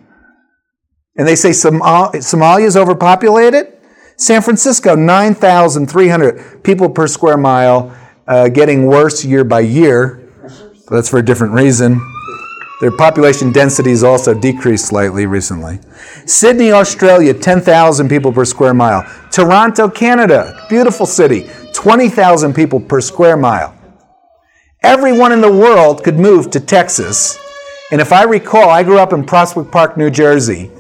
And 1.16 1.28
they 1.28 1.36
say 1.36 1.52
Somal- 1.52 2.10
Somalia 2.14 2.66
is 2.66 2.76
overpopulated. 2.76 3.72
San 4.16 4.42
Francisco, 4.42 4.94
9,300 4.94 6.62
people 6.62 6.88
per 6.90 7.08
square 7.08 7.36
mile, 7.36 7.92
uh, 8.26 8.48
getting 8.48 8.86
worse 8.86 9.24
year 9.24 9.44
by 9.44 9.60
year. 9.60 10.20
But 10.88 10.96
That's 10.96 11.08
for 11.08 11.18
a 11.18 11.24
different 11.24 11.54
reason. 11.54 12.00
Their 12.80 12.90
population 12.90 13.52
density 13.52 13.90
has 13.90 14.02
also 14.02 14.34
decreased 14.34 14.86
slightly 14.86 15.26
recently. 15.26 15.78
Sydney, 16.26 16.72
Australia, 16.72 17.32
10,000 17.32 18.08
people 18.08 18.32
per 18.32 18.44
square 18.44 18.74
mile. 18.74 19.08
Toronto, 19.30 19.88
Canada, 19.88 20.66
beautiful 20.68 21.06
city, 21.06 21.48
20,000 21.72 22.52
people 22.52 22.80
per 22.80 23.00
square 23.00 23.36
mile. 23.36 23.74
Everyone 24.82 25.32
in 25.32 25.40
the 25.40 25.50
world 25.50 26.04
could 26.04 26.18
move 26.18 26.50
to 26.50 26.60
Texas. 26.60 27.38
And 27.90 28.00
if 28.00 28.12
I 28.12 28.24
recall, 28.24 28.68
I 28.68 28.82
grew 28.82 28.98
up 28.98 29.12
in 29.12 29.24
Prospect 29.24 29.70
Park, 29.70 29.96
New 29.96 30.10
Jersey. 30.10 30.70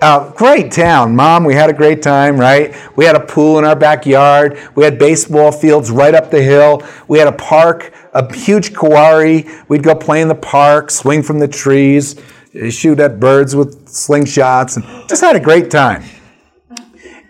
Uh, 0.00 0.30
great 0.32 0.70
town, 0.70 1.16
Mom. 1.16 1.42
We 1.44 1.54
had 1.54 1.70
a 1.70 1.72
great 1.72 2.02
time, 2.02 2.38
right? 2.38 2.76
We 2.96 3.06
had 3.06 3.16
a 3.16 3.20
pool 3.20 3.58
in 3.58 3.64
our 3.64 3.74
backyard. 3.74 4.58
We 4.74 4.84
had 4.84 4.98
baseball 4.98 5.50
fields 5.50 5.90
right 5.90 6.14
up 6.14 6.30
the 6.30 6.42
hill. 6.42 6.82
We 7.08 7.18
had 7.18 7.28
a 7.28 7.32
park, 7.32 7.94
a 8.12 8.34
huge 8.34 8.74
quarry. 8.74 9.46
We'd 9.68 9.82
go 9.82 9.94
play 9.94 10.20
in 10.20 10.28
the 10.28 10.34
park, 10.34 10.90
swing 10.90 11.22
from 11.22 11.38
the 11.38 11.48
trees, 11.48 12.20
shoot 12.68 13.00
at 13.00 13.18
birds 13.18 13.56
with 13.56 13.86
slingshots, 13.86 14.76
and 14.76 15.08
just 15.08 15.22
had 15.22 15.34
a 15.34 15.40
great 15.40 15.70
time. 15.70 16.04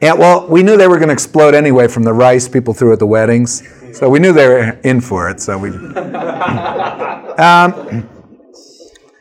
And 0.03 0.19
well, 0.19 0.49
we 0.49 0.65
knew 0.65 0.77
they 0.77 0.89
were 0.89 0.99
going 0.99 1.09
to 1.09 1.15
explode 1.15 1.55
anyway 1.55 1.87
from 1.87 2.03
the 2.03 2.13
rice 2.13 2.49
people 2.49 2.75
threw 2.75 2.93
at 2.93 2.99
the 2.99 3.07
weddings, 3.07 3.63
so 3.97 4.11
we 4.11 4.19
knew 4.19 4.33
they 4.33 4.49
were 4.49 4.79
in 4.83 5.01
for 5.01 5.31
it. 5.31 5.41
So 5.41 5.57
we. 5.57 5.71
um, 7.39 8.09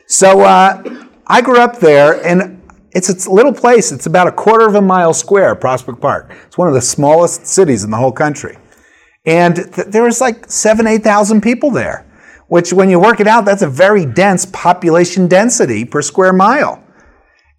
so 0.08 0.40
uh, 0.40 0.82
I 1.26 1.40
grew 1.42 1.60
up 1.60 1.78
there, 1.78 2.24
and 2.26 2.55
it's 2.96 3.26
a 3.26 3.30
little 3.30 3.52
place. 3.52 3.92
It's 3.92 4.06
about 4.06 4.26
a 4.26 4.32
quarter 4.32 4.66
of 4.66 4.74
a 4.74 4.80
mile 4.80 5.12
square, 5.12 5.54
Prospect 5.54 6.00
Park. 6.00 6.32
It's 6.46 6.56
one 6.56 6.66
of 6.66 6.74
the 6.74 6.80
smallest 6.80 7.46
cities 7.46 7.84
in 7.84 7.90
the 7.90 7.96
whole 7.98 8.12
country. 8.12 8.56
And 9.26 9.56
th- 9.56 9.88
there 9.88 10.04
was 10.04 10.20
like 10.20 10.50
seven, 10.50 10.86
8,000 10.86 11.42
people 11.42 11.70
there, 11.70 12.06
which 12.48 12.72
when 12.72 12.88
you 12.88 12.98
work 12.98 13.20
it 13.20 13.26
out, 13.26 13.44
that's 13.44 13.62
a 13.62 13.68
very 13.68 14.06
dense 14.06 14.46
population 14.46 15.28
density 15.28 15.84
per 15.84 16.00
square 16.00 16.32
mile. 16.32 16.82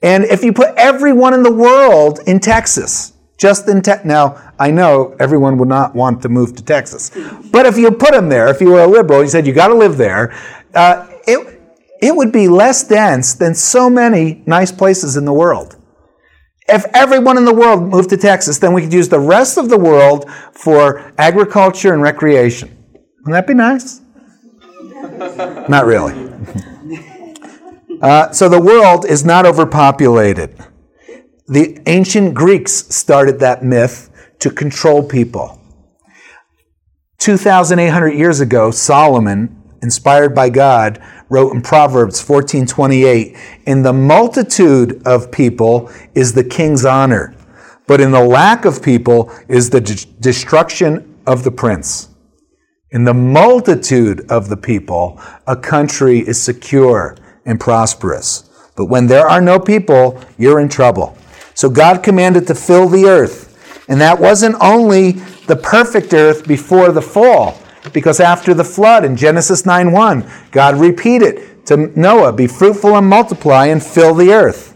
And 0.02 0.24
if 0.24 0.44
you 0.44 0.54
put 0.54 0.74
everyone 0.76 1.34
in 1.34 1.44
the 1.44 1.54
world 1.54 2.20
in 2.26 2.40
Texas, 2.40 3.14
just 3.38 3.68
in 3.68 3.84
now 4.06 4.54
I 4.58 4.72
know 4.72 5.16
everyone 5.20 5.58
would 5.60 5.70
not 5.70 5.94
want 5.94 6.22
to 6.24 6.30
move 6.30 6.56
to 6.56 6.64
Texas, 6.64 7.12
but 7.52 7.66
if 7.66 7.78
you 7.78 7.92
put 7.92 8.12
them 8.12 8.30
there, 8.30 8.48
if 8.48 8.62
you 8.62 8.70
were 8.70 8.84
a 8.84 8.88
liberal, 8.88 9.22
you 9.22 9.30
said 9.30 9.46
you 9.46 9.54
got 9.54 9.68
to 9.68 9.76
live 9.76 9.98
there, 9.98 10.34
uh, 10.74 11.08
it, 11.28 11.57
it 12.02 12.16
would 12.16 12.32
be 12.32 12.48
less 12.48 12.84
dense 12.88 13.34
than 13.34 13.56
so 13.56 13.90
many 13.90 14.44
nice 14.46 14.72
places 14.72 15.18
in 15.18 15.26
the 15.26 15.34
world. 15.34 15.76
If 16.68 16.86
everyone 16.94 17.38
in 17.38 17.46
the 17.46 17.54
world 17.54 17.84
moved 17.84 18.10
to 18.10 18.18
Texas, 18.18 18.60
then 18.60 18.74
we 18.74 18.82
could 18.82 18.94
use 18.94 19.10
the 19.10 19.20
rest 19.20 19.58
of 19.58 19.70
the 19.70 19.78
world 19.78 20.30
for 20.52 21.14
agriculture 21.18 21.94
and 21.94 22.02
recreation. 22.02 22.70
Wouldn't 23.26 23.34
that 23.34 23.48
be 23.48 23.54
nice? 23.54 24.02
not 25.70 25.86
really. 25.86 26.14
Uh, 28.00 28.32
so 28.32 28.48
the 28.48 28.62
world 28.62 29.08
is 29.08 29.26
not 29.26 29.44
overpopulated. 29.44 30.56
The 31.48 31.82
ancient 31.88 32.36
Greeks 32.36 32.72
started 32.94 33.40
that 33.40 33.64
myth 33.64 34.12
to 34.38 34.52
control 34.52 35.04
people. 35.04 35.60
2,800 37.18 38.10
years 38.10 38.40
ago, 38.40 38.70
Solomon, 38.70 39.64
inspired 39.82 40.36
by 40.36 40.50
God, 40.50 41.02
wrote 41.30 41.54
in 41.54 41.62
Proverbs 41.62 42.22
14:28, 42.22 43.36
"In 43.66 43.84
the 43.84 43.94
multitude 43.94 45.02
of 45.06 45.32
people 45.32 45.90
is 46.16 46.34
the 46.34 46.44
king's 46.44 46.86
honor, 46.86 47.34
but 47.88 48.02
in 48.02 48.12
the 48.12 48.24
lack 48.24 48.66
of 48.66 48.82
people 48.82 49.32
is 49.48 49.70
the 49.70 49.82
de- 49.82 50.06
destruction 50.20 51.04
of 51.26 51.44
the 51.44 51.52
prince." 51.52 52.08
In 52.92 53.04
the 53.04 53.14
multitude 53.14 54.26
of 54.30 54.48
the 54.48 54.56
people, 54.56 55.20
a 55.46 55.58
country 55.58 56.20
is 56.20 56.42
secure 56.42 57.16
and 57.46 57.60
prosperous. 57.60 58.44
But 58.78 58.86
when 58.86 59.08
there 59.08 59.28
are 59.28 59.42
no 59.42 59.60
people, 59.60 60.20
you're 60.38 60.60
in 60.60 60.70
trouble. 60.70 61.18
So 61.54 61.70
God 61.70 62.04
commanded 62.04 62.48
to 62.48 62.56
fill 62.56 62.88
the 62.88 63.06
earth. 63.06 63.56
And 63.90 64.00
that 64.00 64.20
wasn't 64.20 64.56
only 64.62 65.20
the 65.48 65.56
perfect 65.56 66.14
earth 66.14 66.48
before 66.48 66.92
the 66.92 67.02
fall, 67.02 67.58
because 67.94 68.20
after 68.20 68.54
the 68.54 68.64
flood 68.64 69.04
in 69.04 69.16
Genesis 69.16 69.64
9:1, 69.66 70.26
God 70.52 70.80
repeated 70.80 71.66
to 71.68 71.92
Noah, 72.00 72.34
"Be 72.34 72.48
fruitful 72.48 72.96
and 72.96 73.08
multiply 73.08 73.68
and 73.68 73.84
fill 73.84 74.14
the 74.14 74.34
earth." 74.34 74.74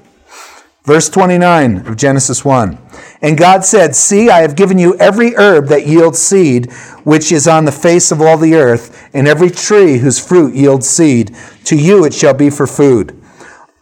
Verse 0.83 1.09
29 1.09 1.85
of 1.85 1.95
Genesis 1.95 2.43
1. 2.43 2.79
And 3.21 3.37
God 3.37 3.63
said, 3.63 3.95
See, 3.95 4.31
I 4.31 4.41
have 4.41 4.55
given 4.55 4.79
you 4.79 4.95
every 4.95 5.35
herb 5.35 5.67
that 5.67 5.85
yields 5.85 6.17
seed, 6.17 6.71
which 7.03 7.31
is 7.31 7.47
on 7.47 7.65
the 7.65 7.71
face 7.71 8.11
of 8.11 8.19
all 8.19 8.35
the 8.35 8.55
earth, 8.55 9.07
and 9.13 9.27
every 9.27 9.51
tree 9.51 9.99
whose 9.99 10.17
fruit 10.17 10.55
yields 10.55 10.89
seed. 10.89 11.35
To 11.65 11.75
you 11.75 12.03
it 12.03 12.15
shall 12.15 12.33
be 12.33 12.49
for 12.49 12.65
food. 12.65 13.15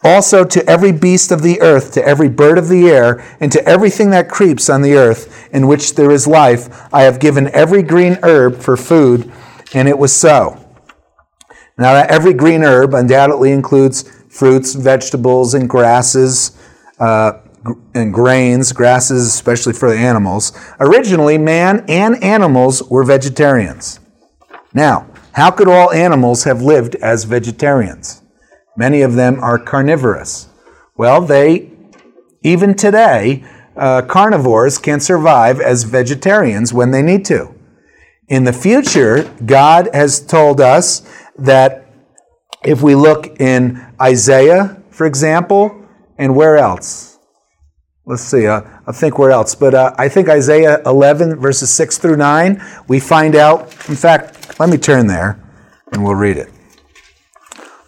Also 0.03 0.43
to 0.43 0.65
every 0.69 0.91
beast 0.91 1.31
of 1.31 1.41
the 1.41 1.61
earth, 1.61 1.93
to 1.93 2.05
every 2.05 2.27
bird 2.27 2.57
of 2.57 2.67
the 2.67 2.89
air, 2.89 3.23
and 3.39 3.49
to 3.53 3.65
everything 3.65 4.09
that 4.09 4.29
creeps 4.29 4.69
on 4.69 4.81
the 4.81 4.95
earth, 4.95 5.38
in 5.51 5.67
which 5.67 5.95
there 5.95 6.11
is 6.11 6.27
life, 6.27 6.93
I 6.93 7.03
have 7.03 7.19
given 7.19 7.49
every 7.53 7.83
green 7.83 8.17
herb 8.23 8.57
for 8.57 8.77
food, 8.77 9.31
and 9.73 9.87
it 9.87 9.97
was 9.97 10.15
so. 10.15 10.65
Now, 11.77 11.93
every 11.95 12.33
green 12.33 12.63
herb 12.63 12.93
undoubtedly 12.93 13.51
includes 13.51 14.03
fruits, 14.29 14.73
vegetables, 14.73 15.53
and 15.53 15.69
grasses, 15.69 16.57
uh, 16.99 17.33
and 17.93 18.13
grains, 18.13 18.71
grasses, 18.71 19.27
especially 19.27 19.73
for 19.73 19.89
the 19.89 19.97
animals. 19.97 20.51
Originally, 20.79 21.37
man 21.37 21.85
and 21.87 22.21
animals 22.23 22.83
were 22.83 23.03
vegetarians. 23.03 23.99
Now, 24.73 25.07
how 25.33 25.51
could 25.51 25.67
all 25.67 25.91
animals 25.91 26.43
have 26.43 26.61
lived 26.61 26.95
as 26.95 27.23
vegetarians? 27.23 28.21
Many 28.77 29.01
of 29.01 29.15
them 29.15 29.39
are 29.41 29.59
carnivorous. 29.59 30.47
Well, 30.97 31.21
they, 31.21 31.71
even 32.43 32.75
today, 32.75 33.43
uh, 33.79 34.01
carnivores 34.03 34.77
can 34.77 34.99
survive 34.99 35.59
as 35.59 35.83
vegetarians 35.83 36.73
when 36.73 36.91
they 36.91 37.01
need 37.01 37.25
to. 37.25 37.53
In 38.27 38.43
the 38.43 38.53
future, 38.53 39.23
God 39.45 39.89
has 39.93 40.19
told 40.19 40.61
us 40.61 41.01
that 41.37 41.87
if 42.63 42.81
we 42.81 42.93
look 42.93 43.39
in 43.39 43.83
Isaiah, 44.01 44.83
for 44.91 45.07
example, 45.07 45.87
and 46.17 46.35
where 46.35 46.57
else? 46.57 47.17
Let's 48.05 48.23
see, 48.23 48.47
uh, 48.47 48.61
I 48.85 48.91
think 48.91 49.17
where 49.17 49.31
else, 49.31 49.55
but 49.55 49.73
uh, 49.73 49.95
I 49.97 50.09
think 50.09 50.29
Isaiah 50.29 50.81
11, 50.85 51.39
verses 51.39 51.69
6 51.71 51.97
through 51.99 52.17
9, 52.17 52.61
we 52.87 52.99
find 52.99 53.35
out, 53.35 53.61
in 53.87 53.95
fact, 53.95 54.59
let 54.59 54.69
me 54.69 54.77
turn 54.77 55.07
there 55.07 55.39
and 55.93 56.03
we'll 56.03 56.15
read 56.15 56.37
it. 56.37 56.49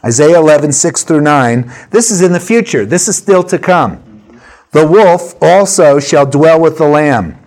Isaiah 0.03 0.39
11, 0.39 0.71
6 0.71 1.03
through 1.03 1.21
9. 1.21 1.71
This 1.91 2.09
is 2.11 2.21
in 2.21 2.31
the 2.31 2.39
future. 2.39 2.85
This 2.85 3.07
is 3.07 3.17
still 3.17 3.43
to 3.43 3.59
come. 3.59 4.10
The 4.71 4.87
wolf 4.87 5.35
also 5.41 5.99
shall 5.99 6.25
dwell 6.25 6.59
with 6.59 6.77
the 6.77 6.87
lamb. 6.87 7.37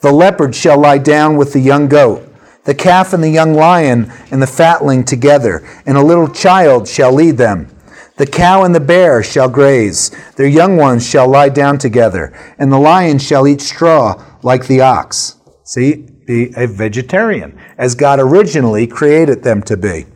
The 0.00 0.10
leopard 0.10 0.54
shall 0.54 0.80
lie 0.80 0.98
down 0.98 1.36
with 1.36 1.52
the 1.52 1.60
young 1.60 1.86
goat. 1.88 2.28
The 2.64 2.74
calf 2.74 3.12
and 3.12 3.22
the 3.22 3.30
young 3.30 3.54
lion 3.54 4.12
and 4.30 4.42
the 4.42 4.48
fatling 4.48 5.04
together, 5.04 5.64
and 5.86 5.96
a 5.96 6.02
little 6.02 6.28
child 6.28 6.88
shall 6.88 7.12
lead 7.12 7.36
them. 7.36 7.68
The 8.16 8.26
cow 8.26 8.64
and 8.64 8.74
the 8.74 8.80
bear 8.80 9.22
shall 9.22 9.48
graze. 9.48 10.10
Their 10.36 10.48
young 10.48 10.76
ones 10.76 11.08
shall 11.08 11.28
lie 11.28 11.48
down 11.48 11.78
together, 11.78 12.32
and 12.58 12.72
the 12.72 12.78
lion 12.78 13.18
shall 13.18 13.46
eat 13.46 13.60
straw 13.60 14.22
like 14.42 14.66
the 14.66 14.80
ox. 14.80 15.36
See, 15.64 16.08
be 16.26 16.52
a 16.56 16.66
vegetarian, 16.66 17.58
as 17.78 17.94
God 17.94 18.18
originally 18.18 18.86
created 18.86 19.42
them 19.42 19.62
to 19.62 19.76
be. 19.76 20.06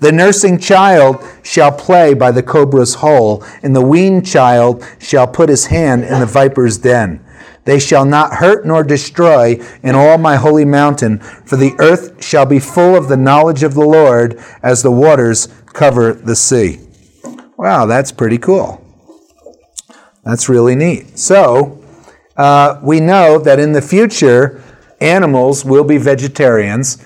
The 0.00 0.12
nursing 0.12 0.58
child 0.58 1.22
shall 1.42 1.72
play 1.72 2.14
by 2.14 2.30
the 2.30 2.42
cobra's 2.42 2.94
hole, 2.94 3.44
and 3.62 3.76
the 3.76 3.84
weaned 3.84 4.26
child 4.26 4.84
shall 4.98 5.26
put 5.26 5.48
his 5.48 5.66
hand 5.66 6.04
in 6.04 6.20
the 6.20 6.26
viper's 6.26 6.78
den. 6.78 7.24
They 7.64 7.78
shall 7.78 8.04
not 8.04 8.34
hurt 8.34 8.66
nor 8.66 8.82
destroy 8.82 9.60
in 9.82 9.94
all 9.94 10.16
my 10.18 10.36
holy 10.36 10.64
mountain, 10.64 11.18
for 11.18 11.56
the 11.56 11.74
earth 11.78 12.24
shall 12.24 12.46
be 12.46 12.58
full 12.58 12.96
of 12.96 13.08
the 13.08 13.16
knowledge 13.16 13.62
of 13.62 13.74
the 13.74 13.84
Lord 13.84 14.42
as 14.62 14.82
the 14.82 14.90
waters 14.90 15.48
cover 15.66 16.14
the 16.14 16.36
sea. 16.36 16.80
Wow, 17.56 17.84
that's 17.84 18.10
pretty 18.10 18.38
cool. 18.38 18.82
That's 20.24 20.48
really 20.48 20.74
neat. 20.74 21.18
So, 21.18 21.84
uh, 22.36 22.80
we 22.82 23.00
know 23.00 23.38
that 23.38 23.58
in 23.58 23.72
the 23.72 23.82
future, 23.82 24.62
animals 25.00 25.64
will 25.64 25.84
be 25.84 25.98
vegetarians 25.98 27.04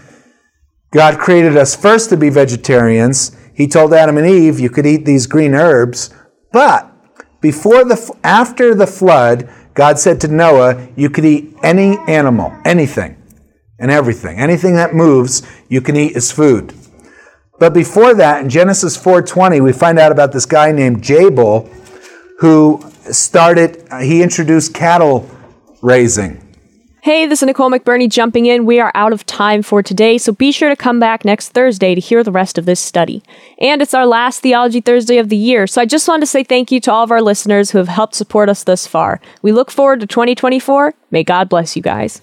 God 0.94 1.18
created 1.18 1.56
us 1.56 1.74
first 1.74 2.08
to 2.10 2.16
be 2.16 2.30
vegetarians. 2.30 3.36
He 3.52 3.66
told 3.66 3.92
Adam 3.92 4.16
and 4.16 4.26
Eve, 4.26 4.60
you 4.60 4.70
could 4.70 4.86
eat 4.86 5.04
these 5.04 5.26
green 5.26 5.52
herbs, 5.52 6.10
but 6.52 6.90
before 7.40 7.84
the 7.84 8.16
after 8.22 8.74
the 8.74 8.86
flood, 8.86 9.50
God 9.74 9.98
said 9.98 10.20
to 10.20 10.28
Noah, 10.28 10.88
you 10.94 11.10
could 11.10 11.24
eat 11.24 11.52
any 11.64 11.98
animal, 12.06 12.56
anything 12.64 13.20
and 13.78 13.90
everything. 13.90 14.38
Anything 14.38 14.76
that 14.76 14.94
moves, 14.94 15.42
you 15.68 15.80
can 15.80 15.96
eat 15.96 16.16
as 16.16 16.30
food. 16.30 16.72
But 17.58 17.74
before 17.74 18.14
that, 18.14 18.42
in 18.42 18.48
Genesis 18.48 18.96
4:20, 18.96 19.60
we 19.60 19.72
find 19.72 19.98
out 19.98 20.12
about 20.12 20.32
this 20.32 20.46
guy 20.46 20.70
named 20.70 21.02
Jabal 21.02 21.68
who 22.38 22.80
started 23.10 23.82
he 24.00 24.22
introduced 24.22 24.74
cattle 24.74 25.28
raising. 25.82 26.43
Hey, 27.04 27.26
this 27.26 27.42
is 27.42 27.46
Nicole 27.46 27.70
McBurney 27.70 28.08
jumping 28.08 28.46
in. 28.46 28.64
We 28.64 28.80
are 28.80 28.90
out 28.94 29.12
of 29.12 29.26
time 29.26 29.62
for 29.62 29.82
today, 29.82 30.16
so 30.16 30.32
be 30.32 30.50
sure 30.50 30.70
to 30.70 30.74
come 30.74 30.98
back 30.98 31.22
next 31.22 31.50
Thursday 31.50 31.94
to 31.94 32.00
hear 32.00 32.24
the 32.24 32.32
rest 32.32 32.56
of 32.56 32.64
this 32.64 32.80
study. 32.80 33.22
And 33.58 33.82
it's 33.82 33.92
our 33.92 34.06
last 34.06 34.40
Theology 34.40 34.80
Thursday 34.80 35.18
of 35.18 35.28
the 35.28 35.36
year, 35.36 35.66
so 35.66 35.82
I 35.82 35.84
just 35.84 36.08
wanted 36.08 36.20
to 36.20 36.26
say 36.28 36.44
thank 36.44 36.72
you 36.72 36.80
to 36.80 36.90
all 36.90 37.04
of 37.04 37.10
our 37.10 37.20
listeners 37.20 37.70
who 37.72 37.76
have 37.76 37.88
helped 37.88 38.14
support 38.14 38.48
us 38.48 38.64
thus 38.64 38.86
far. 38.86 39.20
We 39.42 39.52
look 39.52 39.70
forward 39.70 40.00
to 40.00 40.06
2024. 40.06 40.94
May 41.10 41.24
God 41.24 41.50
bless 41.50 41.76
you 41.76 41.82
guys. 41.82 42.22